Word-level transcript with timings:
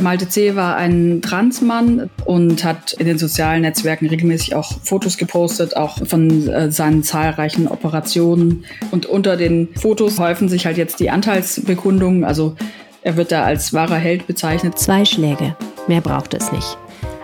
Malte 0.00 0.28
C. 0.28 0.54
war 0.54 0.76
ein 0.76 1.22
Transmann 1.22 2.08
und 2.24 2.64
hat 2.64 2.92
in 2.92 3.06
den 3.06 3.18
sozialen 3.18 3.62
Netzwerken 3.62 4.06
regelmäßig 4.06 4.54
auch 4.54 4.72
Fotos 4.82 5.16
gepostet, 5.16 5.76
auch 5.76 6.06
von 6.06 6.48
äh, 6.48 6.70
seinen 6.70 7.02
zahlreichen 7.02 7.68
Operationen. 7.68 8.64
Und 8.90 9.06
unter 9.06 9.36
den 9.36 9.68
Fotos 9.74 10.18
häufen 10.18 10.48
sich 10.48 10.66
halt 10.66 10.76
jetzt 10.76 11.00
die 11.00 11.10
Anteilsbekundungen. 11.10 12.24
Also 12.24 12.54
er 13.02 13.16
wird 13.16 13.32
da 13.32 13.44
als 13.44 13.72
wahrer 13.72 13.96
Held 13.96 14.26
bezeichnet. 14.26 14.78
Zwei 14.78 15.04
Schläge. 15.04 15.56
Mehr 15.86 16.00
braucht 16.00 16.34
es 16.34 16.52
nicht. 16.52 16.78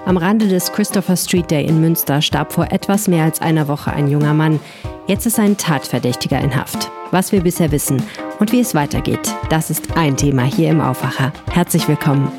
Am 0.07 0.17
Rande 0.17 0.49
des 0.49 0.73
Christopher 0.73 1.17
Street 1.17 1.51
Day 1.51 1.65
in 1.65 1.81
Münster 1.81 2.21
starb 2.21 2.53
vor 2.53 2.71
etwas 2.71 3.09
mehr 3.09 3.25
als 3.25 3.41
einer 3.41 3.69
Woche 3.69 3.93
ein 3.93 4.09
junger 4.09 4.35
Mann. 4.35 4.61
Jetzt 5.07 5.27
ist 5.27 5.39
ein 5.39 5.57
Tatverdächtiger 5.57 6.41
in 6.41 6.55
Haft. 6.55 6.91
Was 7.11 7.33
wir 7.33 7.43
bisher 7.43 7.71
wissen 7.71 8.03
und 8.41 8.53
wie 8.53 8.61
es 8.61 8.75
weitergeht, 8.75 9.35
das 9.49 9.71
ist 9.71 9.97
ein 9.97 10.17
Thema 10.17 10.43
hier 10.43 10.71
im 10.71 10.81
Aufwacher. 10.81 11.33
Herzlich 11.51 11.89
willkommen. 11.89 12.31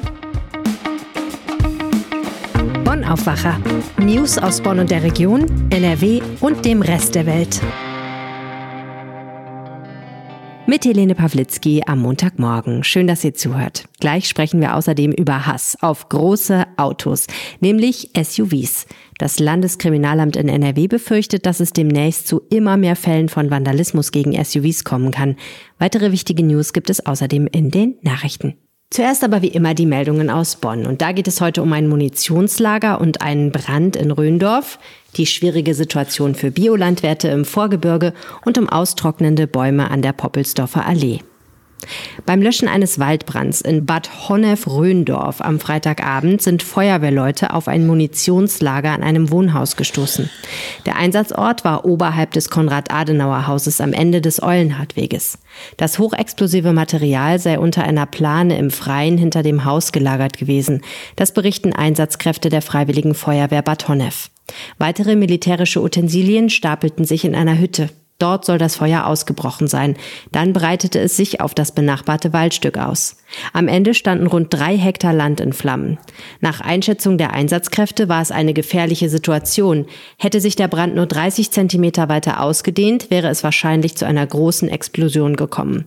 Bonn 3.06 3.14
Aufwacher. 3.14 3.60
News 4.00 4.38
aus 4.38 4.62
Bonn 4.62 4.80
und 4.80 4.90
der 4.90 5.04
Region, 5.04 5.46
NRW 5.70 6.22
und 6.42 6.66
dem 6.66 6.82
Rest 6.82 7.14
der 7.14 7.26
Welt. 7.26 7.62
Mit 10.66 10.86
Helene 10.86 11.14
Pawlitzki 11.14 11.84
am 11.86 12.00
Montagmorgen. 12.00 12.84
Schön, 12.84 13.06
dass 13.06 13.24
ihr 13.24 13.36
zuhört. 13.36 13.86
Gleich 14.00 14.28
sprechen 14.28 14.60
wir 14.60 14.76
außerdem 14.76 15.12
über 15.12 15.46
Hass 15.46 15.78
auf 15.82 16.10
große 16.10 16.66
Autos, 16.78 17.28
nämlich 17.60 18.10
SUVs. 18.18 18.88
Das 19.20 19.40
Landeskriminalamt 19.40 20.36
in 20.36 20.50
NRW 20.50 20.88
befürchtet, 20.88 21.46
dass 21.46 21.60
es 21.60 21.74
demnächst 21.74 22.28
zu 22.28 22.42
immer 22.50 22.76
mehr 22.76 22.96
Fällen 22.96 23.30
von 23.30 23.52
Vandalismus 23.52 24.12
gegen 24.12 24.32
SUVs 24.44 24.84
kommen 24.84 25.12
kann. 25.12 25.36
Weitere 25.78 26.12
wichtige 26.12 26.44
News 26.44 26.74
gibt 26.74 26.90
es 26.90 27.06
außerdem 27.06 27.48
in 27.52 27.70
den 27.70 27.98
Nachrichten. 28.02 28.56
Zuerst 28.92 29.24
aber 29.24 29.42
wie 29.42 29.50
immer 29.50 29.74
die 29.74 29.86
Meldungen 29.86 30.30
aus 30.30 30.56
Bonn. 30.56 30.86
Und 30.86 31.02
da 31.02 31.12
geht 31.12 31.28
es 31.28 31.42
heute 31.42 31.62
um 31.62 31.74
ein 31.74 31.88
Munitionslager 31.88 33.02
und 33.02 33.22
einen 33.22 33.52
Brand 33.52 33.96
in 33.96 34.12
Röndorf, 34.12 34.80
die 35.18 35.26
schwierige 35.26 35.74
Situation 35.74 36.36
für 36.36 36.52
Biolandwirte 36.52 37.28
im 37.30 37.46
Vorgebirge 37.46 38.14
und 38.46 38.58
um 38.58 38.70
austrocknende 38.70 39.48
Bäume 39.48 39.90
an 39.92 40.02
der 40.02 40.14
Poppelsdorfer 40.14 40.86
Allee. 40.86 41.20
Beim 42.26 42.42
Löschen 42.42 42.68
eines 42.68 43.00
Waldbrands 43.00 43.62
in 43.62 43.86
Bad 43.86 44.30
Honnef-Röndorf 44.30 45.42
am 45.42 45.60
Freitagabend 45.60 46.42
sind 46.42 46.64
Feuerwehrleute 46.64 47.54
auf 47.54 47.68
ein 47.68 47.86
Munitionslager 47.86 48.92
an 48.92 49.04
einem 49.04 49.30
Wohnhaus 49.30 49.76
gestoßen. 49.76 50.30
Der 50.86 50.96
Einsatzort 50.96 51.64
war 51.64 51.86
oberhalb 51.86 52.32
des 52.32 52.50
Konrad-Adenauer-Hauses 52.50 53.82
am 53.82 53.94
Ende 53.94 54.22
des 54.22 54.42
Eulenhardweges. 54.42 55.38
Das 55.78 56.00
hochexplosive 56.00 56.74
Material 56.74 57.40
sei 57.40 57.60
unter 57.60 57.84
einer 57.84 58.06
Plane 58.06 58.58
im 58.58 58.72
Freien 58.72 59.18
hinter 59.18 59.44
dem 59.44 59.66
Haus 59.66 59.92
gelagert 59.92 60.38
gewesen. 60.38 60.82
Das 61.16 61.34
berichten 61.34 61.74
Einsatzkräfte 61.74 62.50
der 62.50 62.62
Freiwilligen 62.62 63.14
Feuerwehr 63.14 63.62
Bad 63.62 63.88
Honnef. 63.88 64.30
Weitere 64.78 65.16
militärische 65.16 65.82
Utensilien 65.82 66.50
stapelten 66.50 67.06
sich 67.06 67.26
in 67.26 67.36
einer 67.36 67.58
Hütte. 67.58 67.90
Dort 68.18 68.46
soll 68.46 68.58
das 68.58 68.78
Feuer 68.78 69.08
ausgebrochen 69.08 69.68
sein. 69.68 69.98
Dann 70.32 70.54
breitete 70.54 71.00
es 71.00 71.18
sich 71.18 71.42
auf 71.42 71.54
das 71.54 71.74
benachbarte 71.74 72.32
Waldstück 72.32 72.78
aus. 72.78 73.18
Am 73.52 73.68
Ende 73.68 73.94
standen 73.94 74.28
rund 74.28 74.54
drei 74.54 74.78
Hektar 74.78 75.12
Land 75.12 75.42
in 75.42 75.52
Flammen. 75.52 75.98
Nach 76.40 76.62
Einschätzung 76.62 77.18
der 77.18 77.34
Einsatzkräfte 77.34 78.08
war 78.08 78.22
es 78.22 78.32
eine 78.32 78.54
gefährliche 78.54 79.10
Situation. 79.10 79.86
Hätte 80.18 80.40
sich 80.40 80.56
der 80.56 80.70
Brand 80.70 80.96
nur 80.96 81.08
30 81.08 81.52
Zentimeter 81.52 82.08
weiter 82.08 82.42
ausgedehnt, 82.42 83.12
wäre 83.12 83.28
es 83.28 83.44
wahrscheinlich 83.44 83.98
zu 83.98 84.06
einer 84.06 84.26
großen 84.26 84.70
Explosion 84.70 85.36
gekommen. 85.36 85.84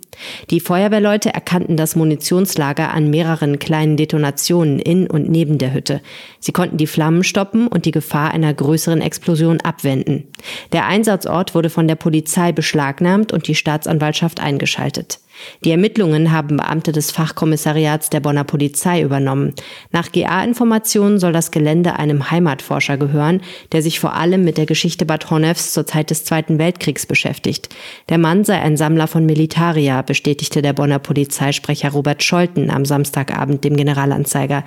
Die 0.50 0.60
Feuerwehrleute 0.60 1.32
erkannten 1.32 1.78
das 1.78 1.96
Munitionslager 1.96 2.92
an 2.92 3.08
mehreren 3.08 3.58
kleinen 3.58 3.96
Detonationen 3.96 4.80
in 4.80 5.08
und 5.08 5.30
neben 5.30 5.56
der 5.56 5.72
Hütte. 5.72 6.02
Sie 6.40 6.52
konnten 6.52 6.76
die 6.76 6.86
Flammen 6.86 7.24
stoppen 7.24 7.68
und 7.68 7.86
die 7.86 7.90
Gefahr 7.90 8.32
einer 8.32 8.52
größeren 8.52 9.00
Explosion 9.00 9.62
abwenden. 9.62 10.24
Der 10.72 10.86
Einsatzort 10.86 11.54
wurde 11.54 11.70
von 11.70 11.88
der 11.88 11.94
Polizei 11.94 12.17
Polizei 12.18 12.50
beschlagnahmt 12.50 13.32
und 13.32 13.46
die 13.46 13.54
Staatsanwaltschaft 13.54 14.40
eingeschaltet. 14.40 15.20
Die 15.64 15.70
Ermittlungen 15.70 16.32
haben 16.32 16.56
Beamte 16.56 16.90
des 16.90 17.12
Fachkommissariats 17.12 18.10
der 18.10 18.18
Bonner 18.18 18.42
Polizei 18.42 19.02
übernommen. 19.02 19.54
Nach 19.92 20.10
GA-Informationen 20.10 21.20
soll 21.20 21.32
das 21.32 21.52
Gelände 21.52 21.96
einem 21.96 22.28
Heimatforscher 22.28 22.96
gehören, 22.96 23.40
der 23.70 23.82
sich 23.82 24.00
vor 24.00 24.14
allem 24.14 24.42
mit 24.42 24.58
der 24.58 24.66
Geschichte 24.66 25.06
Bad 25.06 25.30
Honnefs 25.30 25.72
zur 25.72 25.86
Zeit 25.86 26.10
des 26.10 26.24
Zweiten 26.24 26.58
Weltkriegs 26.58 27.06
beschäftigt. 27.06 27.68
Der 28.08 28.18
Mann 28.18 28.42
sei 28.42 28.60
ein 28.60 28.76
Sammler 28.76 29.06
von 29.06 29.24
Militaria, 29.24 30.02
bestätigte 30.02 30.60
der 30.60 30.72
Bonner 30.72 30.98
Polizeisprecher 30.98 31.90
Robert 31.90 32.24
Scholten 32.24 32.68
am 32.68 32.84
Samstagabend 32.84 33.62
dem 33.62 33.76
Generalanzeiger. 33.76 34.64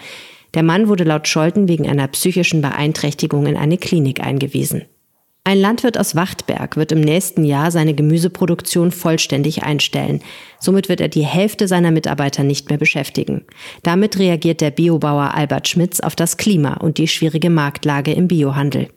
Der 0.54 0.64
Mann 0.64 0.88
wurde 0.88 1.04
laut 1.04 1.28
Scholten 1.28 1.68
wegen 1.68 1.90
einer 1.90 2.08
psychischen 2.08 2.62
Beeinträchtigung 2.62 3.46
in 3.46 3.58
eine 3.58 3.78
Klinik 3.78 4.22
eingewiesen. 4.22 4.86
Ein 5.44 5.60
Landwirt 5.60 5.98
aus 5.98 6.16
Wachtberg 6.16 6.78
wird 6.78 6.92
im 6.92 7.02
nächsten 7.02 7.44
Jahr 7.44 7.72
seine 7.72 7.96
Gemüseproduktion 7.96 8.92
vollständig 8.92 9.64
einstellen. 9.64 10.22
Somit 10.60 10.88
wird 10.88 11.02
er 11.02 11.08
die 11.08 11.26
Hälfte 11.26 11.68
seiner 11.68 11.90
Mitarbeiter 11.90 12.44
nicht 12.44 12.70
mehr 12.70 12.78
beschäftigen. 12.78 13.46
Damit 13.82 14.20
reagiert 14.20 14.62
der 14.62 14.70
Biobauer 14.70 15.34
Albert 15.34 15.68
Schmitz 15.68 16.00
auf 16.00 16.16
das 16.16 16.38
Klima 16.38 16.76
und 16.76 17.00
die 17.00 17.08
schwierige 17.08 17.50
Marktlage 17.50 18.14
im 18.14 18.28
Biohandel. 18.28 18.90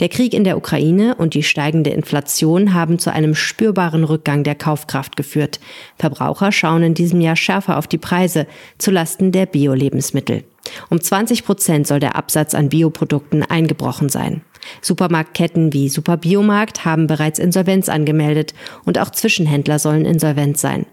Der 0.00 0.08
Krieg 0.08 0.34
in 0.34 0.44
der 0.44 0.56
Ukraine 0.56 1.14
und 1.14 1.34
die 1.34 1.42
steigende 1.42 1.90
Inflation 1.90 2.74
haben 2.74 2.98
zu 2.98 3.12
einem 3.12 3.34
spürbaren 3.34 4.04
Rückgang 4.04 4.44
der 4.44 4.54
Kaufkraft 4.54 5.16
geführt. 5.16 5.60
Verbraucher 5.98 6.52
schauen 6.52 6.82
in 6.82 6.94
diesem 6.94 7.20
Jahr 7.20 7.36
schärfer 7.36 7.78
auf 7.78 7.86
die 7.86 7.98
Preise 7.98 8.46
zulasten 8.78 9.32
der 9.32 9.46
Bio-Lebensmittel. 9.46 10.44
Um 10.88 11.00
20 11.00 11.44
Prozent 11.44 11.86
soll 11.86 12.00
der 12.00 12.16
Absatz 12.16 12.54
an 12.54 12.68
Bioprodukten 12.68 13.42
eingebrochen 13.42 14.08
sein. 14.08 14.42
Supermarktketten 14.82 15.72
wie 15.72 15.88
Superbiomarkt 15.88 16.84
haben 16.84 17.06
bereits 17.06 17.38
Insolvenz 17.38 17.88
angemeldet 17.88 18.54
und 18.84 18.98
auch 18.98 19.10
Zwischenhändler 19.10 19.78
sollen 19.78 20.04
insolvent 20.04 20.58
sein. 20.58 20.86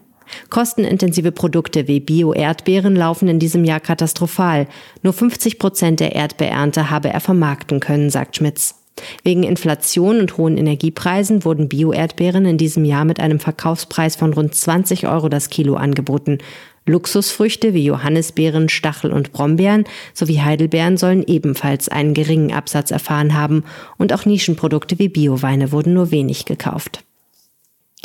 Kostenintensive 0.50 1.32
Produkte 1.32 1.88
wie 1.88 2.00
Bio-Erdbeeren 2.00 2.96
laufen 2.96 3.28
in 3.28 3.40
diesem 3.40 3.66
Jahr 3.66 3.80
katastrophal. 3.80 4.68
Nur 5.04 5.14
50 5.14 5.60
Prozent 5.60 6.00
der 6.00 6.16
Erdbeernte 6.16 6.90
habe 6.90 7.10
er 7.10 7.20
vermarkten 7.20 7.80
können, 7.80 8.10
sagt 8.10 8.38
Schmitz. 8.38 8.76
Wegen 9.24 9.44
Inflation 9.44 10.20
und 10.20 10.38
hohen 10.38 10.58
Energiepreisen 10.58 11.46
wurden 11.46 11.70
Bio-Erdbeeren 11.70 12.46
in 12.46 12.58
diesem 12.58 12.86
Jahr 12.86 13.06
mit 13.06 13.20
einem 13.20 13.40
Verkaufspreis 13.40 14.16
von 14.16 14.34
rund 14.34 14.56
20 14.56 15.08
Euro 15.08 15.30
das 15.30 15.50
Kilo 15.50 15.76
angeboten. 15.76 16.40
Luxusfrüchte 16.86 17.74
wie 17.74 17.84
Johannisbeeren, 17.84 18.70
Stachel 18.70 19.12
und 19.12 19.34
Brombeeren 19.34 19.84
sowie 20.14 20.40
Heidelbeeren 20.40 20.96
sollen 20.98 21.24
ebenfalls 21.28 21.90
einen 21.90 22.14
geringen 22.14 22.54
Absatz 22.54 22.92
erfahren 22.92 23.34
haben 23.34 23.66
und 23.98 24.14
auch 24.14 24.26
Nischenprodukte 24.26 24.98
wie 24.98 25.10
Bioweine 25.10 25.74
wurden 25.74 25.94
nur 25.94 26.12
wenig 26.12 26.46
gekauft. 26.46 27.04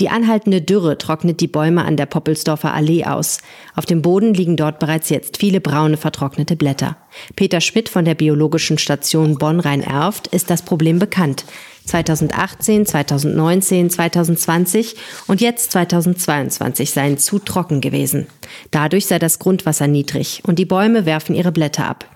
Die 0.03 0.09
anhaltende 0.09 0.61
Dürre 0.61 0.99
trocknet 0.99 1.41
die 1.41 1.47
Bäume 1.47 1.85
an 1.85 1.97
der 1.97 2.07
Poppelsdorfer 2.07 2.75
Allee 2.75 3.05
aus. 3.05 3.39
Auf 3.77 3.87
dem 3.87 4.03
Boden 4.03 4.35
liegen 4.35 4.57
dort 4.57 4.81
bereits 4.81 5.11
jetzt 5.11 5.37
viele 5.37 5.61
braune 5.61 5.97
vertrocknete 5.97 6.57
Blätter. 6.57 6.97
Peter 7.37 7.61
Schmidt 7.61 7.89
von 7.89 8.05
der 8.05 8.15
Biologischen 8.15 8.79
Station 8.79 9.37
Bonn-Rhein-Erft 9.39 10.29
ist 10.29 10.51
das 10.51 10.63
Problem 10.63 10.99
bekannt. 10.99 11.45
2018, 11.87 12.87
2019, 12.87 13.91
2020 13.91 14.95
und 15.27 15.41
jetzt 15.41 15.73
2022 15.73 16.91
seien 16.91 17.19
zu 17.19 17.39
trocken 17.39 17.81
gewesen. 17.81 18.27
Dadurch 18.71 19.07
sei 19.07 19.19
das 19.19 19.39
Grundwasser 19.39 19.89
niedrig 19.89 20.43
und 20.47 20.59
die 20.59 20.65
Bäume 20.65 21.07
werfen 21.07 21.35
ihre 21.35 21.53
Blätter 21.53 21.87
ab. 21.89 22.07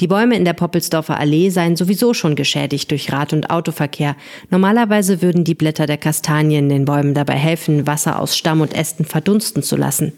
Die 0.00 0.06
Bäume 0.06 0.36
in 0.36 0.44
der 0.44 0.52
Poppelsdorfer 0.52 1.18
Allee 1.18 1.50
seien 1.50 1.76
sowieso 1.76 2.14
schon 2.14 2.36
geschädigt 2.36 2.90
durch 2.90 3.12
Rad- 3.12 3.32
und 3.32 3.50
Autoverkehr. 3.50 4.16
Normalerweise 4.50 5.22
würden 5.22 5.44
die 5.44 5.54
Blätter 5.54 5.86
der 5.86 5.98
Kastanien 5.98 6.68
den 6.68 6.84
Bäumen 6.84 7.14
dabei 7.14 7.34
helfen, 7.34 7.86
Wasser 7.86 8.20
aus 8.20 8.36
Stamm 8.36 8.60
und 8.60 8.74
Ästen 8.74 9.04
verdunsten 9.04 9.62
zu 9.62 9.76
lassen. 9.76 10.12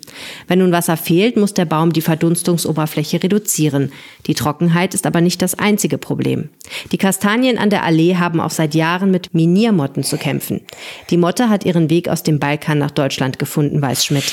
Wenn 0.46 0.60
nun 0.60 0.72
Wasser 0.72 0.96
fehlt, 0.96 1.36
muss 1.36 1.54
der 1.54 1.64
Baum 1.64 1.92
die 1.92 2.02
Verdunstungsoberfläche 2.02 3.22
reduzieren. 3.22 3.92
Die 4.28 4.34
Trockenheit 4.34 4.94
ist 4.94 5.06
aber 5.06 5.20
nicht 5.20 5.42
das 5.42 5.58
einzige 5.58 5.98
Problem. 5.98 6.50
Die 6.92 6.98
Kastanien 6.98 7.58
an 7.58 7.70
der 7.70 7.82
Allee 7.82 8.16
haben 8.16 8.40
auch 8.40 8.50
seit 8.50 8.74
Jahren 8.74 9.10
mit 9.10 9.34
Miniermotten 9.34 10.04
zu 10.04 10.18
kämpfen. 10.18 10.60
Die 11.10 11.16
Motte 11.16 11.48
hat 11.48 11.64
ihren 11.64 11.90
Weg 11.90 12.08
aus 12.08 12.22
dem 12.22 12.38
Balkan 12.38 12.78
nach 12.78 12.92
Deutschland 12.92 13.40
gefunden, 13.40 13.82
weiß 13.82 14.04
Schmidt. 14.04 14.32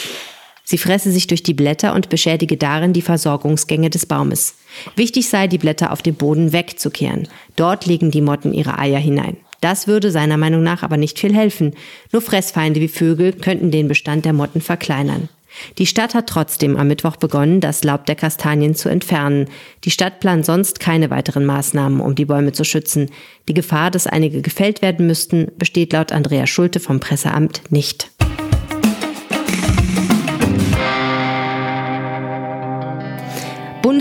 Sie 0.67 0.77
fresse 0.79 1.11
sich 1.11 1.27
durch 1.27 1.43
die 1.43 1.53
Blätter 1.53 1.93
und 1.93 2.09
beschädige 2.09 2.57
darin 2.57 2.91
die 2.91 3.03
Versorgungsgänge 3.03 3.89
des 3.89 4.05
Baumes. 4.07 4.55
Wichtig 4.95 5.29
sei, 5.29 5.47
die 5.47 5.59
Blätter 5.59 5.91
auf 5.91 6.01
dem 6.01 6.15
Boden 6.15 6.53
wegzukehren. 6.53 7.27
Dort 7.55 7.85
legen 7.85 8.11
die 8.11 8.21
Motten 8.21 8.51
ihre 8.51 8.77
Eier 8.79 8.99
hinein. 8.99 9.37
Das 9.61 9.87
würde 9.87 10.11
seiner 10.11 10.37
Meinung 10.37 10.63
nach 10.63 10.83
aber 10.83 10.97
nicht 10.97 11.19
viel 11.19 11.33
helfen. 11.33 11.73
Nur 12.11 12.21
Fressfeinde 12.21 12.81
wie 12.81 12.87
Vögel 12.87 13.33
könnten 13.33 13.71
den 13.71 13.87
Bestand 13.87 14.25
der 14.25 14.33
Motten 14.33 14.59
verkleinern. 14.59 15.29
Die 15.77 15.85
Stadt 15.85 16.13
hat 16.13 16.27
trotzdem 16.27 16.77
am 16.77 16.87
Mittwoch 16.87 17.15
begonnen, 17.15 17.61
das 17.61 17.83
Laub 17.83 18.05
der 18.05 18.15
Kastanien 18.15 18.75
zu 18.75 18.89
entfernen. 18.89 19.47
Die 19.83 19.91
Stadt 19.91 20.19
plant 20.19 20.45
sonst 20.45 20.79
keine 20.79 21.09
weiteren 21.09 21.45
Maßnahmen, 21.45 21.99
um 21.99 22.15
die 22.15 22.25
Bäume 22.25 22.51
zu 22.51 22.63
schützen. 22.63 23.09
Die 23.47 23.53
Gefahr, 23.53 23.91
dass 23.91 24.07
einige 24.07 24.41
gefällt 24.41 24.81
werden 24.81 25.07
müssten, 25.07 25.51
besteht 25.57 25.93
laut 25.93 26.11
Andrea 26.11 26.47
Schulte 26.47 26.79
vom 26.79 26.99
Presseamt 26.99 27.61
nicht. 27.69 28.11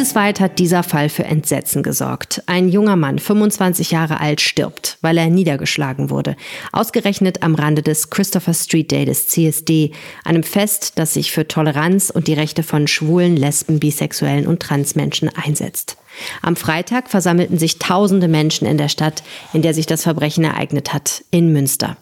Bundesweit 0.05 0.39
hat 0.39 0.59
dieser 0.59 0.83
Fall 0.83 1.09
für 1.09 1.25
Entsetzen 1.25 1.83
gesorgt. 1.83 2.43
Ein 2.45 2.69
junger 2.69 2.95
Mann, 2.95 3.19
25 3.19 3.91
Jahre 3.91 4.21
alt, 4.21 4.43
stirbt, 4.43 4.99
weil 5.01 5.17
er 5.17 5.31
niedergeschlagen 5.31 6.11
wurde. 6.11 6.37
Ausgerechnet 6.73 7.43
am 7.43 7.55
Rande 7.55 7.81
des 7.81 8.11
Christopher 8.11 8.53
Street 8.53 8.91
Day 8.91 9.07
des 9.07 9.29
CSD, 9.29 9.93
einem 10.23 10.43
Fest, 10.43 10.99
das 10.99 11.15
sich 11.15 11.33
für 11.33 11.49
Toleranz 11.49 12.11
und 12.11 12.29
die 12.29 12.35
Rechte 12.35 12.63
von 12.63 12.87
Schwulen, 12.87 13.35
Lesben, 13.35 13.81
Bisexuellen 13.81 14.47
und 14.47 14.61
Transmenschen 14.61 15.31
einsetzt. 15.31 15.97
Am 16.43 16.57
Freitag 16.57 17.09
versammelten 17.09 17.59
sich 17.59 17.79
tausende 17.79 18.29
Menschen 18.29 18.67
in 18.67 18.79
der 18.79 18.89
Stadt, 18.89 19.23
in 19.53 19.63
der 19.63 19.75
sich 19.75 19.87
das 19.87 20.03
Verbrechen 20.03 20.45
ereignet 20.45 20.93
hat, 20.93 21.25
in 21.31 21.53
Münster. 21.53 21.97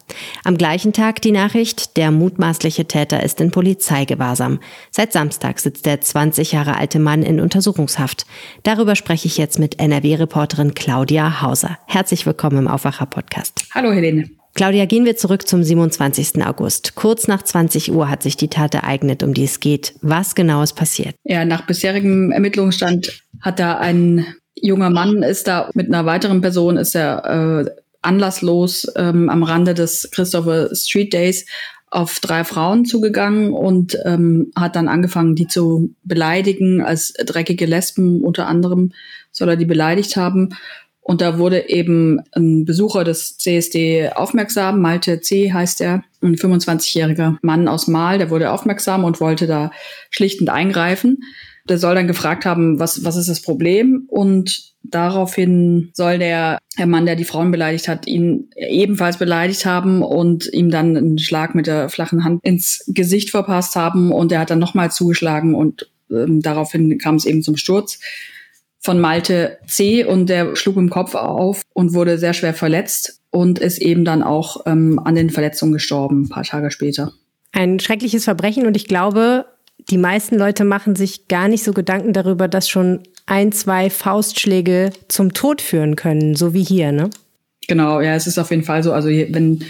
Am 0.45 0.57
gleichen 0.59 0.93
Tag 0.93 1.23
die 1.23 1.33
Nachricht, 1.33 1.97
der 1.97 2.11
mutmaßliche 2.11 2.87
Täter 2.87 3.23
ist 3.23 3.41
in 3.41 3.51
Polizeigewahrsam. 3.51 4.61
Seit 4.91 5.13
Samstag 5.13 5.61
sitzt 5.61 5.87
der 5.87 6.01
20 6.01 6.53
Jahre 6.53 6.77
alte 6.77 6.99
Mann 6.99 7.23
in 7.23 7.41
Untersuchungshaft. 7.41 8.27
Darüber 8.63 8.97
spreche 8.97 9.27
ich 9.27 9.39
jetzt 9.39 9.59
mit 9.59 9.79
NRW-Reporterin 9.79 10.75
Claudia 10.75 11.43
Hauser. 11.43 11.79
Herzlich 11.87 12.27
willkommen 12.27 12.59
im 12.59 12.69
Aufwacher-Podcast. 12.69 13.67
Hallo 13.75 13.93
Helene. 13.93 14.31
Claudia, 14.55 14.85
gehen 14.85 15.07
wir 15.07 15.17
zurück 15.17 15.49
zum 15.49 15.63
27. 15.63 16.45
August. 16.45 16.95
Kurz 16.95 17.27
nach 17.27 17.43
20 17.43 17.91
Uhr 17.91 18.11
hat 18.11 18.23
sich 18.23 18.37
die 18.37 18.49
Tat 18.49 18.75
ereignet, 18.75 19.23
um 19.23 19.33
die 19.33 19.45
es 19.45 19.61
geht. 19.61 19.95
Was 20.03 20.35
genau 20.35 20.63
ist 20.63 20.75
passiert? 20.75 21.15
Ja, 21.25 21.47
nach 21.47 21.67
bisherigem 21.67 22.31
Ermittlungsstand 22.33 23.22
hat 23.43 23.59
da 23.59 23.79
ein 23.79 24.27
junger 24.55 24.91
Mann 24.91 25.23
ist 25.23 25.49
da 25.49 25.71
mit 25.75 25.89
einer 25.89 26.07
weiteren 26.07 26.41
Person 26.41 26.77
ist 26.77 26.95
er 26.95 27.67
äh, 27.67 27.71
anlasslos 28.01 28.91
ähm, 28.97 29.29
am 29.29 29.43
Rande 29.43 29.75
des 29.75 30.11
Christopher 30.11 30.75
Street 30.75 31.13
Days 31.13 31.47
auf 31.91 32.21
drei 32.21 32.45
Frauen 32.45 32.87
zugegangen 32.87 33.53
und 33.53 33.99
ähm, 34.07 34.51
hat 34.57 34.77
dann 34.77 34.89
angefangen, 34.89 35.35
die 35.35 35.47
zu 35.47 35.95
beleidigen 36.05 36.81
als 36.83 37.13
dreckige 37.13 37.67
Lesben 37.67 38.23
unter 38.23 38.47
anderem 38.47 38.93
soll 39.31 39.51
er 39.51 39.57
die 39.57 39.67
beleidigt 39.67 40.17
haben 40.17 40.55
und 41.05 41.21
da 41.21 41.37
wurde 41.37 41.69
eben 41.69 42.21
ein 42.31 42.65
Besucher 42.65 43.03
des 43.03 43.37
CSD 43.37 44.11
aufmerksam, 44.15 44.81
Malte 44.81 45.21
C. 45.21 45.53
heißt 45.53 45.81
er, 45.81 46.05
ein 46.23 46.37
25-jähriger 46.37 47.39
Mann 47.43 47.67
aus 47.67 47.89
Mal, 47.89 48.19
der 48.19 48.31
wurde 48.31 48.53
aufmerksam 48.53 49.03
und 49.03 49.21
wollte 49.21 49.49
da 49.49 49.73
schlichtend 50.11 50.49
eingreifen. 50.49 51.25
Der 51.69 51.79
soll 51.79 51.95
dann 51.95 52.07
gefragt 52.07 52.45
haben, 52.45 52.79
was, 52.79 53.05
was 53.05 53.17
ist 53.17 53.29
das 53.29 53.41
Problem? 53.41 54.07
Und 54.09 54.73
daraufhin 54.83 55.91
soll 55.95 56.19
der, 56.19 56.59
der 56.77 56.87
Mann, 56.87 57.07
der 57.07 57.17
die 57.17 57.25
Frauen 57.25 57.51
beleidigt 57.51 57.89
hat, 57.89 58.07
ihn 58.07 58.51
ebenfalls 58.57 59.17
beleidigt 59.17 59.65
haben 59.65 60.03
und 60.03 60.53
ihm 60.53 60.71
dann 60.71 60.97
einen 60.97 61.19
Schlag 61.19 61.55
mit 61.55 61.67
der 61.67 61.89
flachen 61.89 62.25
Hand 62.25 62.41
ins 62.45 62.85
Gesicht 62.89 63.31
verpasst 63.31 63.77
haben. 63.77 64.13
Und 64.13 64.33
er 64.33 64.41
hat 64.41 64.51
dann 64.51 64.59
nochmal 64.59 64.91
zugeschlagen 64.91 65.55
und 65.55 65.89
ähm, 66.11 66.43
daraufhin 66.43 66.99
kam 66.99 67.17
es 67.17 67.25
eben 67.25 67.43
zum 67.43 67.57
Sturz 67.57 67.99
von 68.83 69.01
Malte 69.01 69.59
C. 69.67 70.05
und 70.05 70.29
der 70.29 70.57
schlug 70.57 70.77
im 70.77 70.91
Kopf 70.91 71.15
auf 71.15 71.63
und 71.73 71.95
wurde 71.95 72.19
sehr 72.19 72.35
schwer 72.35 72.53
verletzt 72.53 73.21
und 73.31 73.61
ist 73.61 73.79
eben 73.79 74.05
dann 74.05 74.23
auch 74.23 74.67
ähm, 74.67 74.99
an 74.99 75.15
den 75.15 75.31
Verletzungen 75.31 75.73
gestorben, 75.73 76.23
ein 76.23 76.29
paar 76.29 76.43
Tage 76.43 76.71
später. 76.71 77.13
Ein 77.53 77.79
schreckliches 77.79 78.25
Verbrechen 78.25 78.67
und 78.67 78.77
ich 78.77 78.87
glaube, 78.87 79.47
die 79.91 79.99
meisten 79.99 80.37
Leute 80.39 80.65
machen 80.65 80.97
sich 80.97 81.29
gar 81.29 81.49
nicht 81.49 81.65
so 81.65 81.73
Gedanken 81.73 82.13
darüber, 82.13 82.49
dass 82.49 82.69
schon 82.69 83.01
ein, 83.27 83.53
zwei 83.53 83.91
Faustschläge 83.91 84.91
zum 85.09 85.33
Tod 85.33 85.61
führen 85.61 85.97
können, 85.97 86.35
so 86.35 86.55
wie 86.55 86.65
hier, 86.65 86.93
ne? 86.93 87.11
Genau, 87.69 88.01
ja, 88.01 88.15
es 88.15 88.27
ist 88.27 88.39
auf 88.39 88.51
jeden 88.51 88.65
Fall 88.65 88.83
so. 88.83 88.93
Also 88.93 89.09
wenn 89.09 89.65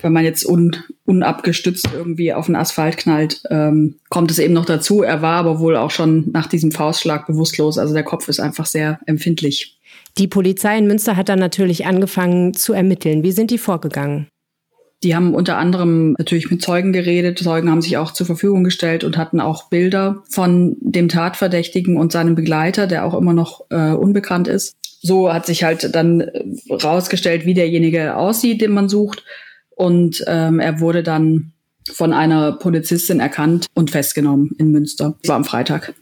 wenn 0.00 0.12
man 0.12 0.24
jetzt 0.24 0.44
un, 0.44 0.76
unabgestützt 1.04 1.88
irgendwie 1.94 2.32
auf 2.32 2.46
den 2.46 2.56
Asphalt 2.56 2.96
knallt, 2.96 3.42
ähm, 3.50 3.96
kommt 4.08 4.30
es 4.30 4.38
eben 4.38 4.54
noch 4.54 4.64
dazu. 4.64 5.02
Er 5.02 5.22
war 5.22 5.36
aber 5.36 5.60
wohl 5.60 5.76
auch 5.76 5.90
schon 5.90 6.30
nach 6.32 6.46
diesem 6.46 6.72
Faustschlag 6.72 7.26
bewusstlos. 7.26 7.78
Also 7.78 7.94
der 7.94 8.02
Kopf 8.02 8.28
ist 8.28 8.40
einfach 8.40 8.66
sehr 8.66 8.98
empfindlich. 9.06 9.78
Die 10.18 10.26
Polizei 10.26 10.76
in 10.76 10.86
Münster 10.86 11.16
hat 11.16 11.28
dann 11.28 11.38
natürlich 11.38 11.86
angefangen 11.86 12.54
zu 12.54 12.72
ermitteln. 12.72 13.22
Wie 13.22 13.32
sind 13.32 13.50
die 13.50 13.58
vorgegangen? 13.58 14.26
Die 15.04 15.14
haben 15.14 15.34
unter 15.34 15.58
anderem 15.58 16.14
natürlich 16.18 16.50
mit 16.50 16.60
Zeugen 16.60 16.92
geredet. 16.92 17.38
Zeugen 17.38 17.70
haben 17.70 17.82
sich 17.82 17.96
auch 17.98 18.10
zur 18.10 18.26
Verfügung 18.26 18.64
gestellt 18.64 19.04
und 19.04 19.16
hatten 19.16 19.40
auch 19.40 19.68
Bilder 19.68 20.24
von 20.28 20.76
dem 20.80 21.08
Tatverdächtigen 21.08 21.96
und 21.96 22.10
seinem 22.10 22.34
Begleiter, 22.34 22.88
der 22.88 23.04
auch 23.04 23.14
immer 23.14 23.32
noch 23.32 23.66
äh, 23.70 23.92
unbekannt 23.92 24.48
ist. 24.48 24.74
So 25.00 25.32
hat 25.32 25.46
sich 25.46 25.62
halt 25.62 25.94
dann 25.94 26.20
äh, 26.20 26.44
rausgestellt, 26.72 27.46
wie 27.46 27.54
derjenige 27.54 28.16
aussieht, 28.16 28.60
den 28.60 28.72
man 28.72 28.88
sucht. 28.88 29.22
Und 29.70 30.24
ähm, 30.26 30.58
er 30.58 30.80
wurde 30.80 31.04
dann 31.04 31.52
von 31.92 32.12
einer 32.12 32.52
Polizistin 32.52 33.20
erkannt 33.20 33.66
und 33.74 33.92
festgenommen 33.92 34.50
in 34.58 34.72
Münster. 34.72 35.16
Das 35.22 35.28
war 35.28 35.36
am 35.36 35.44
Freitag. 35.44 35.94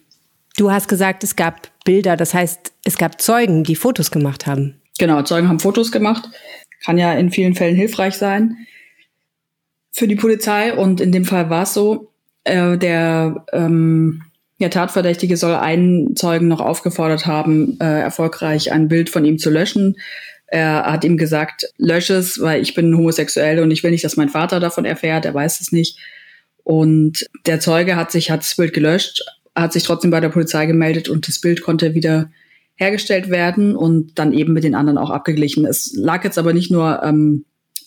Du 0.56 0.70
hast 0.70 0.88
gesagt, 0.88 1.22
es 1.22 1.36
gab 1.36 1.68
Bilder, 1.84 2.16
das 2.16 2.32
heißt, 2.32 2.72
es 2.84 2.96
gab 2.96 3.20
Zeugen, 3.20 3.62
die 3.62 3.76
Fotos 3.76 4.10
gemacht 4.10 4.46
haben. 4.46 4.80
Genau, 4.98 5.20
Zeugen 5.22 5.50
haben 5.50 5.60
Fotos 5.60 5.92
gemacht. 5.92 6.30
Kann 6.82 6.96
ja 6.96 7.12
in 7.12 7.30
vielen 7.30 7.54
Fällen 7.54 7.76
hilfreich 7.76 8.14
sein 8.14 8.56
für 9.96 10.06
die 10.06 10.16
Polizei. 10.16 10.74
Und 10.74 11.00
in 11.00 11.10
dem 11.10 11.24
Fall 11.24 11.48
war 11.48 11.62
es 11.62 11.72
so, 11.72 12.12
äh, 12.44 12.76
der, 12.76 13.46
ähm, 13.52 14.22
der 14.60 14.70
Tatverdächtige 14.70 15.36
soll 15.36 15.54
einen 15.54 16.14
Zeugen 16.16 16.48
noch 16.48 16.60
aufgefordert 16.60 17.26
haben, 17.26 17.78
äh, 17.80 18.00
erfolgreich 18.00 18.72
ein 18.72 18.88
Bild 18.88 19.08
von 19.08 19.24
ihm 19.24 19.38
zu 19.38 19.50
löschen. 19.50 19.96
Er 20.48 20.84
hat 20.84 21.04
ihm 21.04 21.16
gesagt, 21.16 21.66
lösche 21.78 22.14
es, 22.14 22.40
weil 22.40 22.60
ich 22.62 22.74
bin 22.74 22.96
homosexuell 22.96 23.60
und 23.60 23.70
ich 23.70 23.82
will 23.82 23.90
nicht, 23.90 24.04
dass 24.04 24.16
mein 24.16 24.28
Vater 24.28 24.60
davon 24.60 24.84
erfährt. 24.84 25.24
Er 25.24 25.34
weiß 25.34 25.60
es 25.60 25.72
nicht. 25.72 25.98
Und 26.62 27.26
der 27.46 27.60
Zeuge 27.60 27.96
hat 27.96 28.12
sich, 28.12 28.30
hat 28.30 28.40
das 28.40 28.54
Bild 28.54 28.74
gelöscht, 28.74 29.24
hat 29.54 29.72
sich 29.72 29.82
trotzdem 29.82 30.10
bei 30.10 30.20
der 30.20 30.28
Polizei 30.28 30.66
gemeldet 30.66 31.08
und 31.08 31.26
das 31.26 31.40
Bild 31.40 31.62
konnte 31.62 31.94
wieder 31.94 32.30
hergestellt 32.74 33.30
werden 33.30 33.74
und 33.74 34.18
dann 34.18 34.34
eben 34.34 34.52
mit 34.52 34.64
den 34.64 34.74
anderen 34.74 34.98
auch 34.98 35.10
abgeglichen. 35.10 35.64
Es 35.64 35.94
lag 35.96 36.22
jetzt 36.22 36.38
aber 36.38 36.52
nicht 36.52 36.70
nur 36.70 37.02
ähm, 37.02 37.46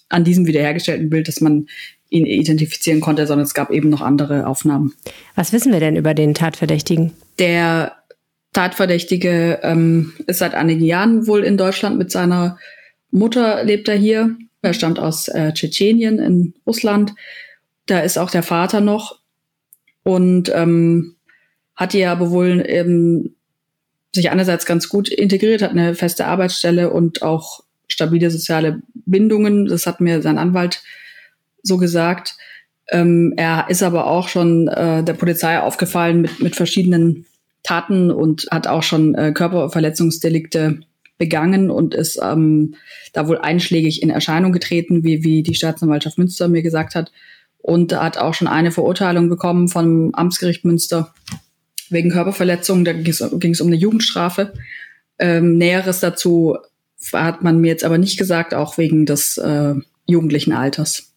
an 0.09 0.23
diesem 0.23 0.47
wiederhergestellten 0.47 1.09
Bild, 1.09 1.27
dass 1.27 1.39
man 1.39 1.67
ihn 2.09 2.25
identifizieren 2.25 3.01
konnte, 3.01 3.27
sondern 3.27 3.45
es 3.45 3.53
gab 3.53 3.69
eben 3.71 3.89
noch 3.89 4.01
andere 4.01 4.47
Aufnahmen. 4.47 4.93
Was 5.35 5.53
wissen 5.53 5.71
wir 5.71 5.79
denn 5.79 5.95
über 5.95 6.13
den 6.13 6.33
Tatverdächtigen? 6.33 7.13
Der 7.37 7.95
Tatverdächtige 8.53 9.59
ähm, 9.61 10.13
ist 10.25 10.39
seit 10.39 10.55
einigen 10.55 10.83
Jahren 10.83 11.27
wohl 11.27 11.43
in 11.43 11.57
Deutschland 11.57 11.97
mit 11.97 12.11
seiner 12.11 12.57
Mutter 13.11 13.63
lebt 13.63 13.87
er 13.87 13.95
hier. 13.95 14.35
Er 14.61 14.73
stammt 14.73 14.99
aus 14.99 15.27
äh, 15.27 15.53
Tschetschenien 15.53 16.19
in 16.19 16.53
Russland. 16.65 17.13
Da 17.85 17.99
ist 17.99 18.17
auch 18.17 18.29
der 18.29 18.43
Vater 18.43 18.81
noch 18.81 19.19
und 20.03 20.51
ähm, 20.53 21.15
hat 21.75 21.93
hier 21.93 22.11
aber 22.11 22.31
wohl 22.31 22.63
ähm, 22.67 23.35
sich 24.13 24.29
einerseits 24.31 24.65
ganz 24.65 24.89
gut 24.89 25.09
integriert, 25.09 25.61
hat 25.61 25.71
eine 25.71 25.95
feste 25.95 26.25
Arbeitsstelle 26.25 26.89
und 26.89 27.21
auch 27.21 27.63
stabile 27.87 28.29
soziale 28.31 28.81
Bindungen. 29.05 29.65
Das 29.65 29.87
hat 29.87 30.01
mir 30.01 30.21
sein 30.21 30.37
Anwalt 30.37 30.83
so 31.69 31.77
gesagt. 31.77 32.35
Ähm, 32.91 33.33
er 33.37 33.67
ist 33.69 33.83
aber 33.83 34.07
auch 34.07 34.27
schon 34.27 34.67
äh, 34.67 35.03
der 35.03 35.13
Polizei 35.13 35.59
aufgefallen 35.59 36.21
mit, 36.21 36.41
mit 36.41 36.55
verschiedenen 36.55 37.25
Taten 37.63 38.11
und 38.11 38.47
hat 38.51 38.67
auch 38.67 38.83
schon 38.83 39.15
äh, 39.15 39.31
Körperverletzungsdelikte 39.31 40.81
begangen 41.17 41.69
und 41.69 41.93
ist 41.93 42.19
ähm, 42.21 42.75
da 43.13 43.27
wohl 43.27 43.37
einschlägig 43.37 44.01
in 44.01 44.09
Erscheinung 44.09 44.51
getreten, 44.51 45.03
wie, 45.03 45.23
wie 45.23 45.43
die 45.43 45.53
Staatsanwaltschaft 45.53 46.17
Münster 46.17 46.47
mir 46.47 46.63
gesagt 46.63 46.95
hat. 46.95 47.11
Und 47.61 47.93
hat 47.93 48.17
auch 48.17 48.33
schon 48.33 48.47
eine 48.47 48.71
Verurteilung 48.71 49.27
bekommen 49.27 49.67
vom 49.67 50.15
Amtsgericht 50.15 50.63
Münster 50.63 51.13
wegen 51.89 52.09
Körperverletzung. 52.09 52.85
Da 52.85 52.93
ging 52.93 53.51
es 53.51 53.61
um 53.61 53.67
eine 53.67 53.75
Jugendstrafe. 53.75 54.53
Ähm, 55.19 55.57
Näheres 55.57 55.99
dazu 55.99 56.57
hat 57.11 57.43
man 57.43 57.59
mir 57.59 57.67
jetzt 57.67 57.83
aber 57.83 57.97
nicht 57.97 58.17
gesagt, 58.17 58.53
auch 58.53 58.77
wegen 58.77 59.05
des 59.05 59.37
äh, 59.37 59.75
jugendlichen 60.05 60.53
Alters 60.53 61.11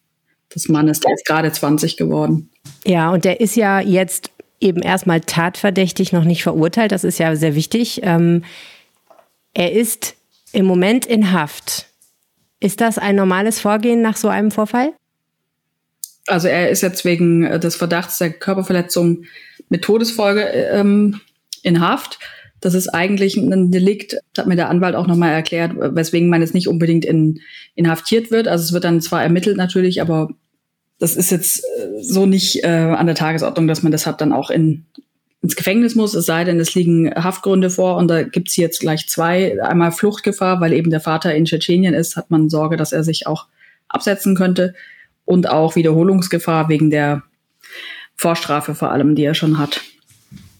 des 0.53 0.69
Mannes. 0.69 0.99
Der 0.99 1.13
ist 1.13 1.25
gerade 1.25 1.51
20 1.51 1.97
geworden. 1.97 2.49
Ja, 2.85 3.11
und 3.11 3.25
der 3.25 3.39
ist 3.41 3.55
ja 3.55 3.79
jetzt 3.79 4.31
eben 4.59 4.81
erstmal 4.81 5.21
tatverdächtig, 5.21 6.13
noch 6.13 6.23
nicht 6.23 6.43
verurteilt. 6.43 6.91
Das 6.91 7.03
ist 7.03 7.19
ja 7.19 7.35
sehr 7.35 7.55
wichtig. 7.55 8.01
Ähm, 8.03 8.43
er 9.53 9.73
ist 9.73 10.15
im 10.51 10.65
Moment 10.65 11.05
in 11.05 11.31
Haft. 11.31 11.87
Ist 12.59 12.79
das 12.79 12.97
ein 12.97 13.15
normales 13.15 13.59
Vorgehen 13.59 14.01
nach 14.01 14.15
so 14.15 14.29
einem 14.29 14.51
Vorfall? 14.51 14.93
Also 16.27 16.47
er 16.47 16.69
ist 16.69 16.81
jetzt 16.81 17.03
wegen 17.03 17.43
äh, 17.43 17.59
des 17.59 17.75
Verdachts 17.75 18.17
der 18.17 18.31
Körperverletzung 18.31 19.25
mit 19.67 19.81
Todesfolge 19.81 20.41
ähm, 20.41 21.19
in 21.61 21.81
Haft. 21.81 22.19
Das 22.61 22.75
ist 22.75 22.87
eigentlich 22.87 23.35
ein 23.35 23.71
Delikt, 23.71 24.13
das 24.33 24.43
hat 24.43 24.47
mir 24.47 24.55
der 24.55 24.69
Anwalt 24.69 24.95
auch 24.95 25.07
nochmal 25.07 25.33
erklärt, 25.33 25.73
weswegen 25.75 26.29
man 26.29 26.39
jetzt 26.39 26.53
nicht 26.53 26.69
unbedingt 26.69 27.03
in, 27.03 27.41
inhaftiert 27.75 28.31
wird. 28.31 28.47
Also 28.47 28.63
es 28.63 28.71
wird 28.71 28.85
dann 28.85 29.01
zwar 29.01 29.21
ermittelt 29.21 29.57
natürlich, 29.57 30.01
aber 30.01 30.29
das 31.03 31.17
ist 31.17 31.31
jetzt 31.31 31.65
äh, 31.65 32.01
so 32.01 32.25
nicht 32.25 32.63
äh, 32.63 32.67
an 32.67 33.07
der 33.07 33.15
Tagesordnung, 33.15 33.67
dass 33.67 33.83
man 33.83 33.91
deshalb 33.91 34.17
dann 34.19 34.31
auch 34.31 34.49
in, 34.49 34.85
ins 35.41 35.57
Gefängnis 35.57 35.95
muss, 35.95 36.13
es 36.13 36.25
sei 36.25 36.45
denn, 36.45 36.61
es 36.61 36.75
liegen 36.75 37.13
Haftgründe 37.13 37.69
vor 37.69 37.97
und 37.97 38.07
da 38.07 38.23
gibt's 38.23 38.55
jetzt 38.55 38.79
gleich 38.79 39.09
zwei. 39.09 39.61
Einmal 39.61 39.91
Fluchtgefahr, 39.91 40.61
weil 40.61 40.71
eben 40.71 40.91
der 40.91 41.01
Vater 41.01 41.35
in 41.35 41.43
Tschetschenien 41.43 41.93
ist, 41.93 42.15
hat 42.15 42.31
man 42.31 42.49
Sorge, 42.49 42.77
dass 42.77 42.93
er 42.93 43.03
sich 43.03 43.27
auch 43.27 43.47
absetzen 43.89 44.33
könnte 44.33 44.75
und 45.25 45.49
auch 45.49 45.75
Wiederholungsgefahr 45.75 46.69
wegen 46.69 46.89
der 46.89 47.23
Vorstrafe 48.15 48.73
vor 48.73 48.91
allem, 48.93 49.15
die 49.15 49.25
er 49.25 49.33
schon 49.33 49.57
hat. 49.57 49.81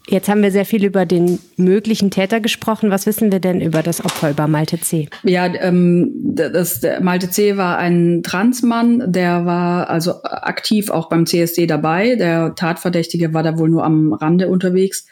Jetzt 0.08 0.28
haben 0.28 0.44
wir 0.44 0.52
sehr 0.52 0.66
viel 0.66 0.84
über 0.84 1.06
den 1.06 1.40
möglichen 1.56 2.12
Täter 2.12 2.42
gesprochen. 2.42 2.90
Was 2.90 3.06
wissen 3.06 3.32
wir 3.32 3.40
denn 3.40 3.62
über 3.62 3.82
das 3.82 4.04
Opfer, 4.04 4.32
über 4.32 4.48
Malte 4.48 4.80
C? 4.80 5.08
Ja, 5.24 5.46
ähm, 5.46 6.12
das, 6.36 6.82
der 6.82 7.02
Malte 7.02 7.30
C 7.30 7.56
war 7.56 7.78
ein 7.78 8.22
Transmann, 8.22 9.14
der 9.14 9.46
war 9.46 9.90
also 9.90 10.24
aktiv 10.24 10.90
auch 10.90 11.08
beim 11.08 11.26
CSD 11.26 11.68
dabei. 11.68 12.16
Der 12.16 12.54
Tatverdächtige 12.56 13.34
war 13.34 13.44
da 13.44 13.58
wohl 13.58 13.70
nur 13.70 13.86
am 13.86 14.12
Rande 14.12 14.50
unterwegs. 14.50 15.08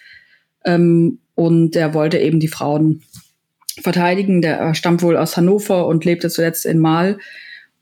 Ähm, 0.65 1.19
und 1.35 1.71
der 1.71 1.93
wollte 1.93 2.17
eben 2.17 2.41
die 2.41 2.49
Frauen 2.49 3.03
verteidigen. 3.81 4.41
Der 4.41 4.73
stammt 4.73 5.01
wohl 5.01 5.15
aus 5.15 5.37
Hannover 5.37 5.87
und 5.87 6.03
lebte 6.03 6.29
zuletzt 6.29 6.65
in 6.65 6.79
Mal 6.79 7.17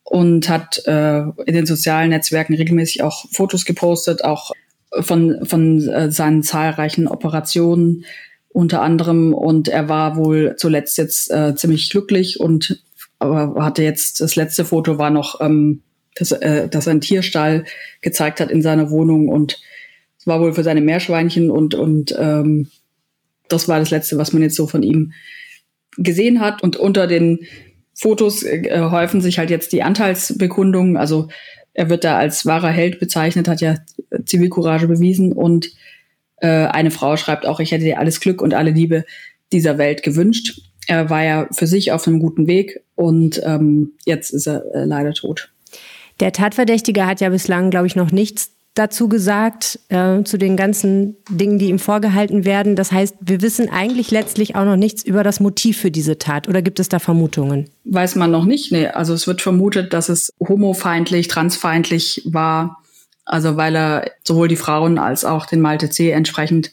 und 0.04 0.48
hat 0.48 0.86
äh, 0.86 1.22
in 1.46 1.54
den 1.54 1.66
sozialen 1.66 2.10
Netzwerken 2.10 2.54
regelmäßig 2.54 3.02
auch 3.02 3.26
Fotos 3.32 3.66
gepostet, 3.66 4.24
auch 4.24 4.52
von, 5.02 5.46
von 5.46 5.88
äh, 5.88 6.12
seinen 6.12 6.44
zahlreichen 6.44 7.08
Operationen 7.08 8.06
unter 8.50 8.82
anderem. 8.82 9.34
Und 9.34 9.68
er 9.68 9.90
war 9.90 10.16
wohl 10.16 10.56
zuletzt 10.58 10.98
jetzt 10.98 11.32
äh, 11.32 11.56
ziemlich 11.56 11.90
glücklich 11.90 12.40
und 12.40 12.84
aber 13.20 13.64
hatte 13.64 13.84
jetzt, 13.84 14.22
das 14.22 14.36
letzte 14.36 14.64
Foto 14.64 14.98
war 14.98 15.10
noch, 15.10 15.42
ähm, 15.42 15.82
dass, 16.16 16.32
äh, 16.32 16.70
dass 16.70 16.88
er 16.88 16.92
einen 16.92 17.02
Tierstall 17.02 17.66
gezeigt 18.02 18.40
hat 18.40 18.50
in 18.50 18.62
seiner 18.62 18.90
Wohnung 18.90 19.28
und 19.28 19.60
es 20.18 20.26
war 20.26 20.40
wohl 20.40 20.54
für 20.54 20.64
seine 20.64 20.82
Meerschweinchen 20.82 21.52
und, 21.52 21.76
und 21.76 22.16
ähm, 22.18 22.70
das 23.48 23.68
war 23.68 23.80
das 23.80 23.90
letzte, 23.90 24.18
was 24.18 24.34
man 24.34 24.42
jetzt 24.42 24.56
so 24.56 24.68
von 24.68 24.84
ihm 24.84 25.14
gesehen 25.98 26.40
hat. 26.40 26.64
Und 26.64 26.78
unter 26.78 27.08
den 27.08 27.40
Fotos 27.94 28.44
äh, 28.44 28.82
häufen 28.82 29.22
sich 29.22 29.40
halt 29.40 29.50
jetzt 29.50 29.72
die 29.74 29.84
Anteilsbekundungen. 29.84 30.98
Also 30.98 31.30
er 31.80 31.90
wird 31.90 32.04
da 32.04 32.18
als 32.18 32.46
wahrer 32.46 32.72
Held 32.72 33.00
bezeichnet, 33.00 33.48
hat 33.48 33.62
ja 33.62 33.76
Zivilcourage 34.26 34.86
bewiesen 34.86 35.32
und 35.32 35.72
äh, 36.42 36.66
eine 36.66 36.92
Frau 36.92 37.16
schreibt 37.16 37.46
auch, 37.46 37.62
ich 37.62 37.72
hätte 37.72 37.86
dir 37.86 38.00
alles 38.00 38.20
Glück 38.20 38.42
und 38.42 38.54
alle 38.54 38.72
Liebe 38.72 39.06
dieser 39.54 39.78
Welt 39.78 40.04
gewünscht. 40.04 40.60
Er 40.88 41.10
war 41.10 41.24
ja 41.24 41.48
für 41.54 41.68
sich 41.68 41.94
auf 41.94 42.06
einem 42.06 42.20
guten 42.20 42.48
Weg 42.48 42.82
und 42.96 43.42
ähm, 43.46 43.94
jetzt 44.04 44.32
ist 44.32 44.46
er 44.46 44.66
äh, 44.76 44.84
leider 44.84 45.14
tot. 45.14 45.54
Der 46.20 46.34
Tatverdächtige 46.34 47.06
hat 47.06 47.22
ja 47.22 47.30
bislang, 47.30 47.70
glaube 47.70 47.88
ich, 47.88 47.96
noch 47.96 48.12
nichts 48.12 48.52
dazu 48.80 49.10
gesagt, 49.10 49.80
äh, 49.90 50.24
zu 50.24 50.38
den 50.38 50.56
ganzen 50.56 51.18
Dingen, 51.30 51.60
die 51.60 51.68
ihm 51.68 51.80
vorgehalten 51.80 52.46
werden. 52.46 52.76
Das 52.76 52.92
heißt, 52.92 53.16
wir 53.20 53.42
wissen 53.42 53.70
eigentlich 53.70 54.10
letztlich 54.10 54.56
auch 54.56 54.66
noch 54.66 54.78
nichts 54.78 55.04
über 55.04 55.24
das 55.24 55.40
Motiv 55.40 55.78
für 55.78 55.92
diese 55.92 56.18
Tat. 56.18 56.48
Oder 56.48 56.62
gibt 56.62 56.80
es 56.80 56.90
da 56.90 57.00
Vermutungen? 57.00 57.70
Weiß 57.84 58.16
man 58.16 58.32
noch 58.32 58.46
nicht. 58.46 58.72
Nee, 58.72 58.88
also 58.88 59.14
es 59.14 59.28
wird 59.28 59.42
vermutet, 59.42 59.94
dass 59.94 60.10
es 60.10 60.34
homofeindlich, 60.40 61.28
transfeindlich 61.28 62.24
war. 62.26 62.82
Also 63.26 63.58
weil 63.58 63.76
er 63.76 64.12
sowohl 64.24 64.48
die 64.48 64.56
Frauen 64.56 64.98
als 64.98 65.26
auch 65.26 65.46
den 65.46 65.62
Malte 65.62 65.90
C. 65.90 66.10
entsprechend 66.12 66.72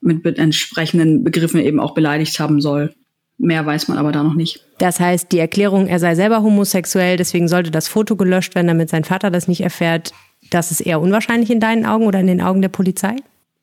mit 0.00 0.38
entsprechenden 0.38 1.22
Begriffen 1.22 1.60
eben 1.60 1.78
auch 1.78 1.92
beleidigt 1.92 2.40
haben 2.40 2.62
soll. 2.62 2.94
Mehr 3.36 3.64
weiß 3.64 3.88
man 3.88 3.98
aber 3.98 4.12
da 4.12 4.22
noch 4.22 4.34
nicht. 4.34 4.64
Das 4.78 5.00
heißt, 5.00 5.30
die 5.32 5.38
Erklärung, 5.38 5.86
er 5.86 5.98
sei 5.98 6.14
selber 6.14 6.42
homosexuell, 6.42 7.16
deswegen 7.16 7.48
sollte 7.48 7.70
das 7.70 7.88
Foto 7.88 8.16
gelöscht 8.16 8.54
werden, 8.54 8.66
damit 8.66 8.90
sein 8.90 9.04
Vater 9.04 9.30
das 9.30 9.48
nicht 9.48 9.60
erfährt, 9.60 10.12
das 10.50 10.70
ist 10.70 10.80
eher 10.80 11.00
unwahrscheinlich 11.00 11.50
in 11.50 11.60
deinen 11.60 11.86
Augen 11.86 12.06
oder 12.06 12.20
in 12.20 12.26
den 12.26 12.40
Augen 12.40 12.62
der 12.62 12.68
Polizei? 12.68 13.16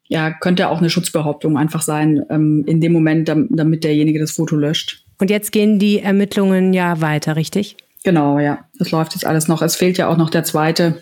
Ja, 0.08 0.32
könnte 0.32 0.70
auch 0.70 0.80
eine 0.80 0.90
Schutzbehauptung 0.90 1.58
einfach 1.58 1.82
sein, 1.82 2.24
ähm, 2.30 2.64
in 2.66 2.80
dem 2.80 2.94
Moment, 2.94 3.30
damit 3.30 3.84
derjenige 3.84 4.20
das 4.20 4.32
Foto 4.32 4.56
löscht. 4.56 5.04
Und 5.20 5.30
jetzt 5.30 5.52
gehen 5.52 5.80
die 5.80 6.00
Ermittlungen 6.00 6.74
ja 6.74 7.02
weiter, 7.02 7.36
richtig? 7.36 7.76
Genau, 8.04 8.40
ja. 8.40 8.66
Das 8.80 8.92
läuft 8.92 9.14
jetzt 9.14 9.26
alles 9.26 9.48
noch. 9.48 9.62
Es 9.62 9.76
fehlt 9.76 9.98
ja 9.98 10.08
auch 10.08 10.18
noch 10.18 10.30
der 10.30 10.44
zweite, 10.44 11.02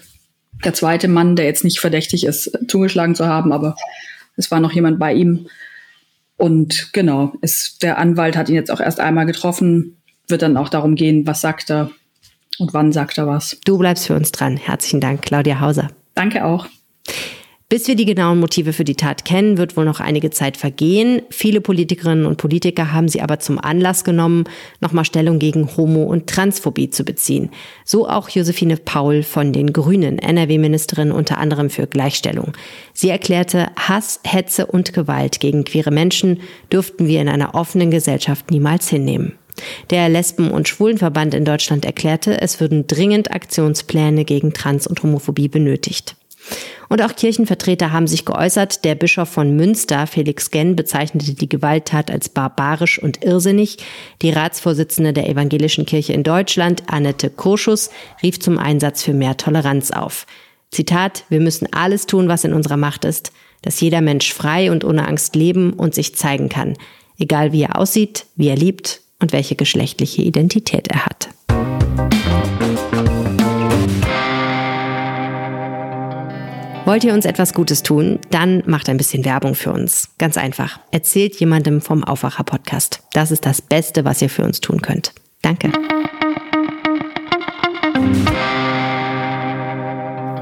der 0.63 0.73
zweite 0.73 1.07
Mann, 1.07 1.35
der 1.35 1.45
jetzt 1.45 1.63
nicht 1.63 1.79
verdächtig 1.79 2.25
ist, 2.25 2.57
zugeschlagen 2.67 3.13
zu 3.13 3.27
haben, 3.27 3.51
aber 3.51 3.75
es 4.37 4.49
war 4.49 4.59
noch 4.59 4.71
jemand 4.71 4.97
bei 4.97 5.13
ihm. 5.13 5.47
Und 6.37 6.89
genau, 6.93 7.33
es, 7.41 7.77
der 7.77 7.97
Anwalt 7.97 8.35
hat 8.35 8.49
ihn 8.49 8.55
jetzt 8.55 8.71
auch 8.71 8.79
erst 8.79 8.99
einmal 8.99 9.25
getroffen, 9.25 9.97
wird 10.27 10.41
dann 10.41 10.57
auch 10.57 10.69
darum 10.69 10.95
gehen, 10.95 11.27
was 11.27 11.41
sagt 11.41 11.69
er, 11.69 11.91
und 12.59 12.73
wann 12.73 12.91
sagt 12.91 13.17
er 13.17 13.27
was. 13.27 13.57
Du 13.65 13.77
bleibst 13.77 14.07
für 14.07 14.15
uns 14.15 14.31
dran. 14.31 14.57
Herzlichen 14.57 15.01
Dank, 15.01 15.21
Claudia 15.21 15.59
Hauser. 15.59 15.89
Danke 16.13 16.45
auch. 16.45 16.67
Bis 17.67 17.87
wir 17.87 17.95
die 17.95 18.05
genauen 18.05 18.39
Motive 18.39 18.73
für 18.73 18.83
die 18.83 18.93
Tat 18.93 19.25
kennen, 19.25 19.57
wird 19.57 19.75
wohl 19.75 19.85
noch 19.85 19.99
einige 19.99 20.29
Zeit 20.29 20.55
vergehen. 20.55 21.23
Viele 21.31 21.61
Politikerinnen 21.61 22.27
und 22.27 22.37
Politiker 22.37 22.93
haben 22.93 23.09
sie 23.09 23.23
aber 23.23 23.39
zum 23.39 23.57
Anlass 23.57 24.03
genommen, 24.03 24.43
nochmal 24.81 25.03
Stellung 25.03 25.39
gegen 25.39 25.75
Homo- 25.75 26.03
und 26.03 26.27
Transphobie 26.27 26.91
zu 26.91 27.03
beziehen. 27.03 27.49
So 27.83 28.07
auch 28.07 28.29
Josephine 28.29 28.77
Paul 28.77 29.23
von 29.23 29.51
den 29.51 29.73
Grünen, 29.73 30.19
NRW-Ministerin 30.19 31.11
unter 31.11 31.39
anderem 31.39 31.71
für 31.71 31.87
Gleichstellung. 31.87 32.53
Sie 32.93 33.09
erklärte, 33.09 33.71
Hass, 33.75 34.19
Hetze 34.23 34.67
und 34.67 34.93
Gewalt 34.93 35.39
gegen 35.39 35.65
queere 35.65 35.91
Menschen 35.91 36.41
dürften 36.71 37.07
wir 37.07 37.19
in 37.19 37.29
einer 37.29 37.55
offenen 37.55 37.89
Gesellschaft 37.89 38.51
niemals 38.51 38.89
hinnehmen. 38.89 39.39
Der 39.89 40.09
Lesben- 40.09 40.51
und 40.51 40.67
Schwulenverband 40.67 41.33
in 41.33 41.45
Deutschland 41.45 41.85
erklärte, 41.85 42.41
es 42.41 42.59
würden 42.59 42.87
dringend 42.87 43.31
Aktionspläne 43.31 44.25
gegen 44.25 44.53
Trans- 44.53 44.87
und 44.87 45.01
Homophobie 45.01 45.47
benötigt. 45.47 46.15
Und 46.89 47.01
auch 47.01 47.15
Kirchenvertreter 47.15 47.91
haben 47.91 48.07
sich 48.07 48.25
geäußert. 48.25 48.85
Der 48.85 48.95
Bischof 48.95 49.29
von 49.29 49.55
Münster, 49.55 50.05
Felix 50.05 50.51
Genn, 50.51 50.75
bezeichnete 50.75 51.33
die 51.33 51.49
Gewalttat 51.49 52.11
als 52.11 52.29
barbarisch 52.29 53.01
und 53.01 53.23
irrsinnig. 53.23 53.77
Die 54.21 54.29
Ratsvorsitzende 54.29 55.13
der 55.13 55.27
Evangelischen 55.27 55.85
Kirche 55.85 56.13
in 56.13 56.23
Deutschland, 56.23 56.83
Annette 56.87 57.29
Kurschus, 57.29 57.89
rief 58.21 58.39
zum 58.39 58.59
Einsatz 58.59 59.03
für 59.03 59.13
mehr 59.13 59.37
Toleranz 59.37 59.91
auf. 59.91 60.27
Zitat, 60.71 61.23
wir 61.29 61.39
müssen 61.39 61.71
alles 61.73 62.05
tun, 62.05 62.27
was 62.27 62.43
in 62.43 62.53
unserer 62.53 62.77
Macht 62.77 63.05
ist, 63.05 63.31
dass 63.61 63.79
jeder 63.79 64.01
Mensch 64.01 64.31
frei 64.33 64.71
und 64.71 64.83
ohne 64.83 65.07
Angst 65.07 65.35
leben 65.35 65.73
und 65.73 65.95
sich 65.95 66.15
zeigen 66.15 66.49
kann. 66.49 66.77
Egal 67.17 67.51
wie 67.51 67.63
er 67.63 67.79
aussieht, 67.79 68.25
wie 68.35 68.49
er 68.49 68.57
liebt 68.57 69.01
und 69.21 69.33
welche 69.33 69.55
geschlechtliche 69.55 70.21
Identität 70.21 70.87
er 70.87 71.05
hat. 71.05 71.29
Wollt 76.85 77.03
ihr 77.03 77.15
uns 77.15 77.25
etwas 77.25 77.55
Gutes 77.55 77.81
tun? 77.81 78.19
Dann 78.29 78.61
macht 78.67 78.89
ein 78.89 78.97
bisschen 78.97 79.25
Werbung 79.25 79.55
für 79.55 79.71
uns. 79.73 80.09
Ganz 80.19 80.37
einfach. 80.37 80.79
Erzählt 80.91 81.35
jemandem 81.39 81.81
vom 81.81 82.03
Aufwacher 82.03 82.43
Podcast. 82.43 83.01
Das 83.13 83.31
ist 83.31 83.45
das 83.47 83.59
Beste, 83.59 84.05
was 84.05 84.21
ihr 84.21 84.29
für 84.29 84.43
uns 84.43 84.61
tun 84.61 84.83
könnt. 84.83 85.11
Danke. 85.41 85.71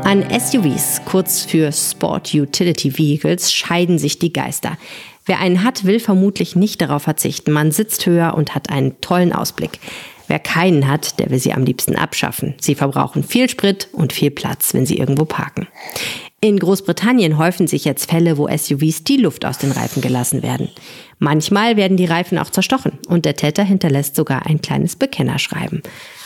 An 0.04 0.26
SUVs, 0.38 1.02
kurz 1.06 1.44
für 1.44 1.72
Sport 1.72 2.34
Utility 2.34 2.98
Vehicles, 2.98 3.54
scheiden 3.54 3.98
sich 3.98 4.20
die 4.20 4.34
Geister. 4.34 4.78
Wer 5.26 5.40
einen 5.40 5.64
hat, 5.64 5.86
will 5.86 6.00
vermutlich 6.00 6.56
nicht 6.56 6.82
darauf 6.82 7.04
verzichten. 7.04 7.52
Man 7.52 7.72
sitzt 7.72 8.06
höher 8.06 8.34
und 8.36 8.56
hat 8.56 8.70
einen 8.70 9.00
tollen 9.02 9.34
Ausblick. 9.34 9.80
Wer 10.28 10.40
keinen 10.40 10.88
hat, 10.88 11.20
der 11.20 11.30
will 11.30 11.40
sie 11.40 11.54
am 11.54 11.64
liebsten 11.64 11.96
abschaffen. 11.96 12.56
Sie 12.60 12.76
verbrauchen 12.76 13.24
viel 13.24 13.50
Sprit 13.50 13.90
und 13.92 14.14
viel 14.14 14.32
Platz, 14.32 14.74
wenn 14.74 14.86
sie 14.86 14.98
irgendwo 14.98 15.26
parken. 15.26 15.68
In 16.42 16.60
Großbritannien 16.60 17.38
häufen 17.38 17.68
sich 17.68 17.86
jetzt 17.86 18.10
Fälle, 18.10 18.38
wo 18.38 18.50
SUVs 18.50 19.06
die 19.06 19.16
Luft 19.16 19.46
aus 19.46 19.60
den 19.60 19.72
Reifen 19.72 20.02
gelassen 20.02 20.44
werden. 20.44 20.70
Manchmal 21.18 21.78
werden 21.78 21.96
die 21.96 22.06
Reifen 22.06 22.38
auch 22.38 22.50
zerstochen 22.50 23.00
und 23.08 23.24
der 23.24 23.38
Täter 23.38 23.64
hinterlässt 23.64 24.18
sogar 24.18 24.46
ein 24.46 24.62
kleines 24.62 24.98
Bekennerschreiben. 24.98 25.82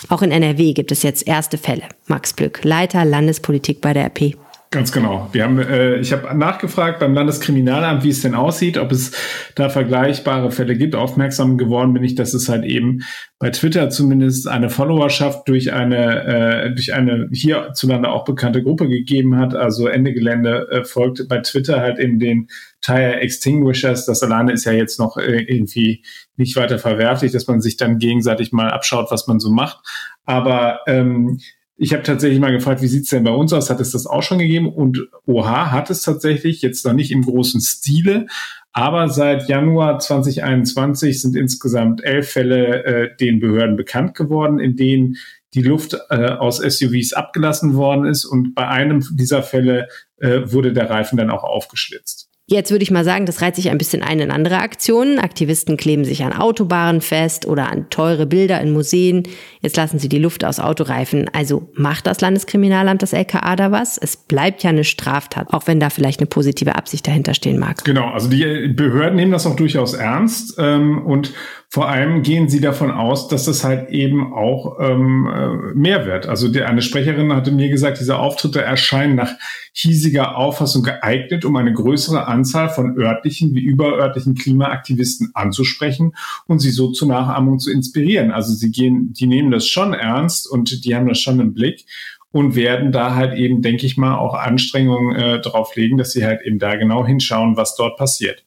Auch 0.09 0.23
in 0.23 0.31
NRW 0.31 0.73
gibt 0.73 0.91
es 0.91 1.03
jetzt 1.03 1.27
erste 1.27 1.59
Fälle. 1.59 1.83
Max 2.07 2.33
Blück, 2.33 2.63
Leiter 2.63 3.05
Landespolitik 3.05 3.79
bei 3.79 3.93
der 3.93 4.05
RP. 4.05 4.35
Ganz 4.69 4.91
genau. 4.91 5.29
Wir 5.31 5.45
haben, 5.45 5.59
äh, 5.59 5.95
ich 5.95 6.11
habe 6.11 6.37
nachgefragt 6.37 6.99
beim 6.99 7.13
Landeskriminalamt, 7.13 8.03
wie 8.03 8.09
es 8.09 8.21
denn 8.21 8.35
aussieht, 8.35 8.77
ob 8.77 8.91
es 8.91 9.13
da 9.55 9.69
vergleichbare 9.69 10.51
Fälle 10.51 10.75
gibt. 10.75 10.93
Aufmerksam 10.93 11.57
geworden 11.57 11.93
bin 11.93 12.03
ich, 12.03 12.15
dass 12.15 12.33
es 12.33 12.49
halt 12.49 12.65
eben 12.65 13.03
bei 13.39 13.49
Twitter 13.49 13.89
zumindest 13.89 14.45
eine 14.49 14.69
Followerschaft 14.69 15.47
durch 15.47 15.71
eine 15.71 16.65
äh, 16.65 16.69
durch 16.71 16.93
eine 16.93 17.29
hierzulande 17.31 18.09
auch 18.09 18.25
bekannte 18.25 18.61
Gruppe 18.61 18.89
gegeben 18.89 19.37
hat. 19.37 19.55
Also 19.55 19.87
Ende 19.87 20.13
Gelände 20.13 20.67
äh, 20.69 20.83
folgt 20.83 21.25
bei 21.29 21.39
Twitter 21.39 21.79
halt 21.79 21.97
eben 21.97 22.19
den 22.19 22.49
Tire 22.81 23.21
Extinguishers. 23.21 24.05
Das 24.05 24.21
alleine 24.21 24.51
ist 24.51 24.65
ja 24.65 24.73
jetzt 24.73 24.99
noch 24.99 25.15
äh, 25.15 25.43
irgendwie 25.43 26.03
nicht 26.35 26.57
weiter 26.57 26.77
verwerflich, 26.77 27.31
dass 27.31 27.47
man 27.47 27.61
sich 27.61 27.77
dann 27.77 27.99
gegenseitig 27.99 28.51
mal 28.51 28.69
abschaut, 28.69 29.11
was 29.11 29.27
man 29.27 29.39
so 29.39 29.49
macht. 29.49 29.79
Aber 30.25 30.81
ähm, 30.87 31.39
ich 31.79 31.93
habe 31.93 32.03
tatsächlich 32.03 32.39
mal 32.39 32.51
gefragt, 32.51 32.81
wie 32.81 32.87
sieht's 32.87 33.09
denn 33.09 33.23
bei 33.23 33.31
uns 33.31 33.53
aus? 33.53 33.69
Hat 33.69 33.79
es 33.79 33.91
das 33.91 34.07
auch 34.07 34.23
schon 34.23 34.39
gegeben? 34.39 34.73
Und 34.73 35.07
OH 35.27 35.71
hat 35.71 35.91
es 35.91 36.01
tatsächlich, 36.01 36.63
jetzt 36.63 36.83
noch 36.85 36.93
nicht 36.93 37.11
im 37.11 37.21
großen 37.21 37.61
Stile, 37.61 38.25
aber 38.73 39.09
seit 39.09 39.47
Januar 39.47 39.99
2021 39.99 41.21
sind 41.21 41.35
insgesamt 41.35 42.03
elf 42.03 42.29
Fälle 42.29 42.83
äh, 42.83 43.15
den 43.17 43.39
Behörden 43.39 43.75
bekannt 43.75 44.15
geworden, 44.15 44.59
in 44.59 44.75
denen 44.75 45.17
die 45.53 45.61
Luft 45.61 45.97
äh, 46.09 46.29
aus 46.29 46.57
SUVs 46.57 47.13
abgelassen 47.13 47.75
worden 47.75 48.05
ist. 48.05 48.25
Und 48.25 48.53
bei 48.53 48.67
einem 48.67 49.03
dieser 49.11 49.43
Fälle 49.43 49.87
äh, 50.17 50.41
wurde 50.45 50.73
der 50.73 50.89
Reifen 50.89 51.17
dann 51.17 51.29
auch 51.29 51.43
aufgeschlitzt. 51.43 52.26
Jetzt 52.49 52.71
würde 52.71 52.83
ich 52.83 52.91
mal 52.91 53.03
sagen, 53.03 53.25
das 53.25 53.41
reiht 53.41 53.57
sich 53.57 53.69
ein 53.69 53.77
bisschen 53.77 54.01
ein 54.01 54.21
in 54.21 54.31
andere 54.31 54.59
Aktionen. 54.59 55.19
Aktivisten 55.19 55.75
kleben 55.75 56.05
sich 56.05 56.23
an 56.23 56.31
Autobahnen 56.31 57.01
fest 57.01 57.45
oder 57.45 57.69
an 57.69 57.89
teure 57.89 58.25
Bilder 58.25 58.61
in 58.61 58.71
Museen. 58.71 59.23
Jetzt 59.59 59.75
lassen 59.75 59.99
sie 59.99 60.07
die 60.07 60.17
Luft 60.17 60.45
aus 60.45 60.61
Autoreifen. 60.61 61.29
Also 61.33 61.69
macht 61.73 62.07
das 62.07 62.21
Landeskriminalamt, 62.21 63.01
das 63.01 63.11
LKA 63.11 63.57
da 63.57 63.73
was? 63.73 63.97
Es 63.97 64.15
bleibt 64.15 64.63
ja 64.63 64.69
eine 64.69 64.85
Straftat, 64.85 65.53
auch 65.53 65.67
wenn 65.67 65.81
da 65.81 65.89
vielleicht 65.89 66.21
eine 66.21 66.27
positive 66.27 66.75
Absicht 66.75 67.05
dahinter 67.05 67.33
stehen 67.33 67.59
mag. 67.59 67.83
Genau, 67.83 68.11
also 68.11 68.29
die 68.29 68.69
Behörden 68.69 69.17
nehmen 69.17 69.33
das 69.33 69.45
auch 69.45 69.57
durchaus 69.57 69.93
ernst 69.93 70.55
ähm, 70.57 71.05
und 71.05 71.33
vor 71.69 71.89
allem 71.89 72.23
gehen 72.23 72.47
sie 72.47 72.61
davon 72.61 72.91
aus, 72.91 73.27
dass 73.27 73.43
das 73.43 73.65
halt 73.65 73.89
eben 73.89 74.33
auch 74.33 74.79
ähm, 74.79 75.27
äh, 75.27 75.75
mehr 75.75 76.05
wird. 76.05 76.25
Also 76.25 76.47
die, 76.47 76.61
eine 76.61 76.81
Sprecherin 76.81 77.33
hatte 77.33 77.51
mir 77.51 77.69
gesagt, 77.69 77.99
diese 77.99 78.17
Auftritte 78.17 78.61
erscheinen 78.61 79.15
nach 79.15 79.33
hiesiger 79.73 80.37
Auffassung 80.37 80.81
geeignet, 80.83 81.43
um 81.43 81.57
eine 81.57 81.73
größere 81.73 82.25
Anzahl 82.25 82.69
von 82.69 82.97
örtlichen 82.97 83.53
wie 83.53 83.59
überörtlichen 83.59 84.35
Klimaaktivisten 84.35 85.31
anzusprechen 85.33 86.13
und 86.47 86.59
sie 86.59 86.71
so 86.71 86.91
zur 86.91 87.09
Nachahmung 87.09 87.59
zu 87.59 87.69
inspirieren. 87.69 88.31
Also 88.31 88.53
sie 88.53 88.71
gehen, 88.71 89.11
die 89.11 89.27
nehmen 89.27 89.51
das 89.51 89.67
schon 89.67 89.93
ernst 89.93 90.49
und 90.49 90.85
die 90.85 90.95
haben 90.95 91.07
das 91.07 91.19
schon 91.19 91.41
im 91.41 91.53
Blick 91.53 91.85
und 92.31 92.55
werden 92.55 92.93
da 92.93 93.13
halt 93.13 93.37
eben, 93.37 93.61
denke 93.61 93.85
ich 93.85 93.97
mal, 93.97 94.17
auch 94.17 94.35
Anstrengungen 94.35 95.15
äh, 95.17 95.41
drauf 95.41 95.75
legen, 95.75 95.97
dass 95.97 96.13
sie 96.13 96.25
halt 96.25 96.41
eben 96.43 96.59
da 96.59 96.75
genau 96.77 97.05
hinschauen, 97.05 97.57
was 97.57 97.75
dort 97.75 97.97
passiert. 97.97 98.46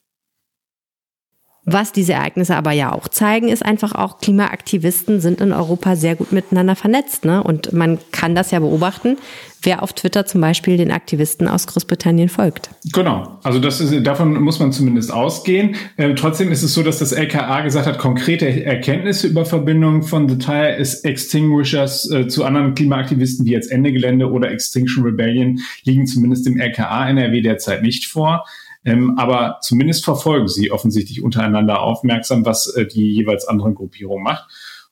Was 1.63 1.91
diese 1.91 2.13
Ereignisse 2.13 2.55
aber 2.55 2.71
ja 2.71 2.91
auch 2.91 3.07
zeigen, 3.07 3.47
ist 3.47 3.63
einfach 3.63 3.93
auch, 3.93 4.17
Klimaaktivisten 4.17 5.21
sind 5.21 5.41
in 5.41 5.53
Europa 5.53 5.95
sehr 5.95 6.15
gut 6.15 6.31
miteinander 6.31 6.75
vernetzt. 6.75 7.23
Ne? 7.23 7.43
Und 7.43 7.71
man 7.71 7.99
kann 8.11 8.33
das 8.33 8.49
ja 8.49 8.59
beobachten, 8.59 9.17
wer 9.61 9.83
auf 9.83 9.93
Twitter 9.93 10.25
zum 10.25 10.41
Beispiel 10.41 10.77
den 10.77 10.89
Aktivisten 10.89 11.47
aus 11.47 11.67
Großbritannien 11.67 12.29
folgt. 12.29 12.71
Genau, 12.93 13.37
also 13.43 13.59
das 13.59 13.79
ist, 13.79 14.07
davon 14.07 14.41
muss 14.41 14.59
man 14.59 14.71
zumindest 14.71 15.13
ausgehen. 15.13 15.75
Ähm, 15.99 16.15
trotzdem 16.15 16.51
ist 16.51 16.63
es 16.63 16.73
so, 16.73 16.81
dass 16.81 16.97
das 16.97 17.11
LKA 17.11 17.61
gesagt 17.61 17.85
hat, 17.85 17.99
konkrete 17.99 18.65
Erkenntnisse 18.65 19.27
über 19.27 19.45
Verbindungen 19.45 20.01
von 20.01 20.27
The 20.27 20.39
Tire 20.39 20.77
Extinguishers 20.77 22.09
äh, 22.09 22.27
zu 22.27 22.43
anderen 22.43 22.73
Klimaaktivisten 22.73 23.45
wie 23.45 23.51
jetzt 23.51 23.71
Ende 23.71 23.91
Gelände 23.91 24.31
oder 24.31 24.49
Extinction 24.49 25.03
Rebellion 25.03 25.59
liegen 25.83 26.07
zumindest 26.07 26.47
dem 26.47 26.59
LKA 26.59 27.07
NRW 27.09 27.41
derzeit 27.41 27.83
nicht 27.83 28.07
vor. 28.07 28.45
Ähm, 28.83 29.17
aber 29.17 29.59
zumindest 29.61 30.03
verfolgen 30.03 30.47
sie 30.47 30.71
offensichtlich 30.71 31.21
untereinander 31.21 31.81
aufmerksam, 31.81 32.45
was 32.45 32.67
äh, 32.75 32.85
die 32.85 33.11
jeweils 33.13 33.47
andere 33.47 33.73
Gruppierung 33.73 34.23
macht. 34.23 34.47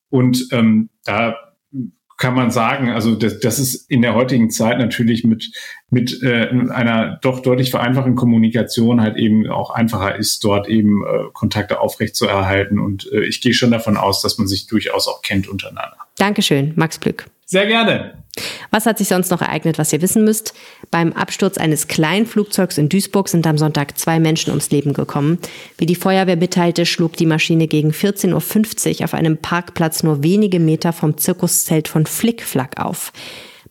Und 0.10 0.48
ähm, 0.52 0.90
da 1.04 1.36
kann 2.20 2.36
man 2.36 2.52
sagen, 2.52 2.90
also 2.90 3.16
das, 3.16 3.40
das 3.40 3.60
ist 3.60 3.90
in 3.90 4.02
der 4.02 4.14
heutigen 4.14 4.50
Zeit 4.50 4.78
natürlich 4.78 5.24
mit, 5.24 5.52
mit 5.90 6.22
äh, 6.22 6.50
einer 6.70 7.18
doch 7.22 7.40
deutlich 7.40 7.72
vereinfachten 7.72 8.16
Kommunikation 8.16 9.02
halt 9.02 9.16
eben 9.16 9.50
auch 9.50 9.70
einfacher 9.70 10.18
ist, 10.18 10.44
dort 10.44 10.68
eben 10.68 11.06
äh, 11.06 11.30
Kontakte 11.32 11.80
aufrechtzuerhalten. 11.80 12.78
Und 12.78 13.10
äh, 13.14 13.22
ich 13.22 13.40
gehe 13.40 13.54
schon 13.54 13.72
davon 13.72 13.96
aus, 13.96 14.22
dass 14.22 14.38
man 14.38 14.48
sich 14.48 14.68
durchaus 14.68 15.08
auch 15.08 15.22
kennt 15.22 15.48
untereinander. 15.48 15.96
Dankeschön, 16.18 16.74
Max 16.76 17.00
Glück. 17.00 17.26
Sehr 17.50 17.66
gerne. 17.66 18.14
Was 18.70 18.86
hat 18.86 19.00
sich 19.00 19.08
sonst 19.08 19.32
noch 19.32 19.42
ereignet, 19.42 19.80
was 19.80 19.92
ihr 19.92 20.04
wissen 20.04 20.24
müsst? 20.24 20.54
Beim 20.92 21.14
Absturz 21.14 21.58
eines 21.58 21.88
Kleinflugzeugs 21.88 22.78
in 22.78 22.90
Duisburg 22.90 23.28
sind 23.28 23.48
am 23.48 23.58
Sonntag 23.58 23.98
zwei 23.98 24.20
Menschen 24.20 24.52
ums 24.52 24.70
Leben 24.70 24.94
gekommen. 24.94 25.40
Wie 25.80 25.88
die 25.88 25.96
Feuerwehr 25.96 26.36
mitteilte, 26.36 26.86
schlug 26.86 27.14
die 27.14 27.26
Maschine 27.26 27.66
gegen 27.66 27.90
14.50 27.90 29.00
Uhr 29.00 29.06
auf 29.06 29.16
einem 29.16 29.38
Parkplatz 29.38 30.04
nur 30.04 30.22
wenige 30.22 30.60
Meter 30.60 30.94
vom 30.94 31.18
Zirkuszelt 31.18 31.88
von 31.88 32.06
Flickflack 32.06 32.80
auf. 32.80 33.12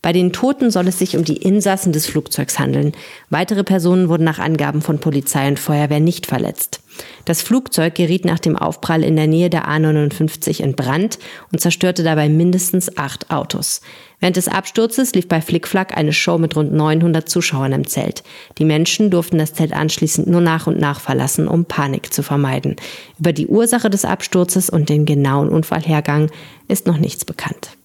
Bei 0.08 0.12
den 0.14 0.32
Toten 0.32 0.70
soll 0.70 0.88
es 0.88 0.98
sich 0.98 1.18
um 1.18 1.24
die 1.24 1.36
Insassen 1.36 1.92
des 1.92 2.06
Flugzeugs 2.06 2.58
handeln. 2.58 2.92
Weitere 3.28 3.62
Personen 3.62 4.08
wurden 4.08 4.24
nach 4.24 4.38
Angaben 4.38 4.80
von 4.80 5.00
Polizei 5.00 5.46
und 5.46 5.58
Feuerwehr 5.58 6.00
nicht 6.00 6.24
verletzt. 6.24 6.80
Das 7.26 7.42
Flugzeug 7.42 7.94
geriet 7.94 8.24
nach 8.24 8.38
dem 8.38 8.56
Aufprall 8.56 9.04
in 9.04 9.16
der 9.16 9.26
Nähe 9.26 9.50
der 9.50 9.68
A59 9.68 10.62
in 10.62 10.74
Brand 10.74 11.18
und 11.52 11.60
zerstörte 11.60 12.04
dabei 12.04 12.30
mindestens 12.30 12.96
acht 12.96 13.30
Autos. 13.30 13.82
Während 14.18 14.36
des 14.36 14.48
Absturzes 14.48 15.14
lief 15.14 15.28
bei 15.28 15.42
Flickflack 15.42 15.94
eine 15.94 16.14
Show 16.14 16.38
mit 16.38 16.56
rund 16.56 16.72
900 16.72 17.28
Zuschauern 17.28 17.72
im 17.72 17.86
Zelt. 17.86 18.22
Die 18.56 18.64
Menschen 18.64 19.10
durften 19.10 19.36
das 19.36 19.52
Zelt 19.52 19.74
anschließend 19.74 20.26
nur 20.26 20.40
nach 20.40 20.66
und 20.66 20.80
nach 20.80 21.00
verlassen, 21.00 21.46
um 21.46 21.66
Panik 21.66 22.14
zu 22.14 22.22
vermeiden. 22.22 22.76
Über 23.18 23.34
die 23.34 23.46
Ursache 23.46 23.90
des 23.90 24.06
Absturzes 24.06 24.70
und 24.70 24.88
den 24.88 25.04
genauen 25.04 25.50
Unfallhergang 25.50 26.30
ist 26.66 26.86
noch 26.86 26.96
nichts 26.96 27.26
bekannt. 27.26 27.77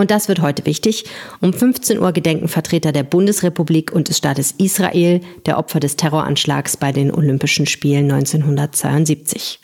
Und 0.00 0.10
das 0.10 0.28
wird 0.28 0.40
heute 0.40 0.64
wichtig. 0.64 1.04
Um 1.42 1.52
15 1.52 1.98
Uhr 1.98 2.12
gedenken 2.12 2.48
Vertreter 2.48 2.90
der 2.90 3.02
Bundesrepublik 3.02 3.92
und 3.92 4.08
des 4.08 4.16
Staates 4.16 4.54
Israel 4.56 5.20
der 5.44 5.58
Opfer 5.58 5.78
des 5.78 5.96
Terroranschlags 5.96 6.78
bei 6.78 6.90
den 6.90 7.12
Olympischen 7.12 7.66
Spielen 7.66 8.10
1972. 8.10 9.60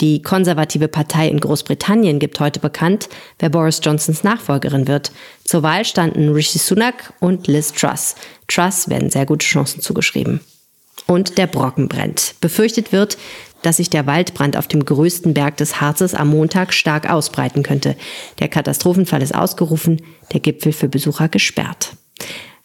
Die 0.00 0.22
konservative 0.22 0.86
Partei 0.86 1.26
in 1.26 1.40
Großbritannien 1.40 2.20
gibt 2.20 2.38
heute 2.38 2.60
bekannt, 2.60 3.08
wer 3.40 3.48
Boris 3.48 3.80
Johnsons 3.82 4.22
Nachfolgerin 4.22 4.86
wird. 4.86 5.10
Zur 5.42 5.64
Wahl 5.64 5.84
standen 5.84 6.28
Rishi 6.28 6.58
Sunak 6.58 7.12
und 7.18 7.48
Liz 7.48 7.72
Truss. 7.72 8.14
Truss 8.46 8.88
werden 8.88 9.10
sehr 9.10 9.26
gute 9.26 9.44
Chancen 9.44 9.80
zugeschrieben. 9.80 10.38
Und 11.08 11.36
der 11.36 11.48
Brocken 11.48 11.88
brennt. 11.88 12.36
Befürchtet 12.40 12.92
wird, 12.92 13.18
dass 13.66 13.78
sich 13.78 13.90
der 13.90 14.06
Waldbrand 14.06 14.56
auf 14.56 14.68
dem 14.68 14.84
größten 14.84 15.34
Berg 15.34 15.56
des 15.56 15.80
Harzes 15.80 16.14
am 16.14 16.28
Montag 16.28 16.72
stark 16.72 17.10
ausbreiten 17.10 17.62
könnte. 17.62 17.96
Der 18.38 18.48
Katastrophenfall 18.48 19.22
ist 19.22 19.34
ausgerufen, 19.34 20.02
der 20.32 20.40
Gipfel 20.40 20.72
für 20.72 20.88
Besucher 20.88 21.28
gesperrt. 21.28 21.96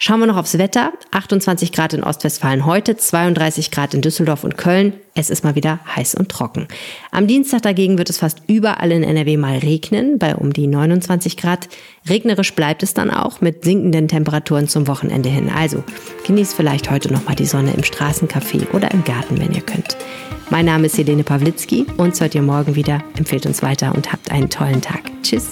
Schauen 0.02 0.22
wir 0.22 0.28
noch 0.28 0.38
aufs 0.38 0.58
Wetter. 0.58 0.94
28 1.12 1.74
Grad 1.74 1.94
in 1.94 2.06
Ostwestfalen 2.06 2.66
heute, 2.66 2.96
32 2.96 3.70
Grad 3.70 3.94
in 3.94 4.00
Düsseldorf 4.00 4.46
und 4.46 4.58
Köln. 4.58 4.94
Es 5.14 5.30
ist 5.30 5.44
mal 5.44 5.56
wieder 5.56 5.82
heiß 5.94 6.16
und 6.16 6.30
trocken. 6.30 6.70
Am 7.12 7.28
Dienstag 7.28 7.64
dagegen 7.64 7.98
wird 7.98 8.10
es 8.10 8.18
fast 8.18 8.42
überall 8.48 8.94
in 8.94 9.04
NRW 9.04 9.36
mal 9.36 9.58
regnen, 9.58 10.18
bei 10.18 10.38
um 10.38 10.54
die 10.54 10.68
29 10.68 11.36
Grad. 11.36 11.68
Regnerisch 12.08 12.56
bleibt 12.56 12.82
es 12.82 12.94
dann 12.94 13.12
auch 13.12 13.42
mit 13.42 13.66
sinkenden 13.66 14.08
Temperaturen 14.08 14.70
zum 14.70 14.88
Wochenende 14.88 15.28
hin. 15.28 15.52
Also 15.54 15.84
genießt 16.26 16.56
vielleicht 16.56 16.90
heute 16.90 17.12
noch 17.12 17.26
mal 17.26 17.36
die 17.36 17.46
Sonne 17.46 17.74
im 17.74 17.84
Straßencafé 17.84 18.72
oder 18.72 18.92
im 18.92 19.04
Garten, 19.04 19.38
wenn 19.38 19.52
ihr 19.52 19.64
könnt. 19.64 19.98
Mein 20.50 20.66
Name 20.66 20.86
ist 20.86 20.98
Helene 20.98 21.26
Pawlitzki. 21.26 21.86
Uns 21.98 22.22
hört 22.22 22.36
ihr 22.36 22.42
morgen 22.42 22.76
wieder. 22.76 23.04
Empfehlt 23.18 23.46
uns 23.46 23.62
weiter 23.62 23.94
und 23.94 24.14
habt 24.14 24.32
einen 24.32 24.50
tollen 24.50 24.82
Tag. 24.82 25.02
Tschüss. 25.24 25.52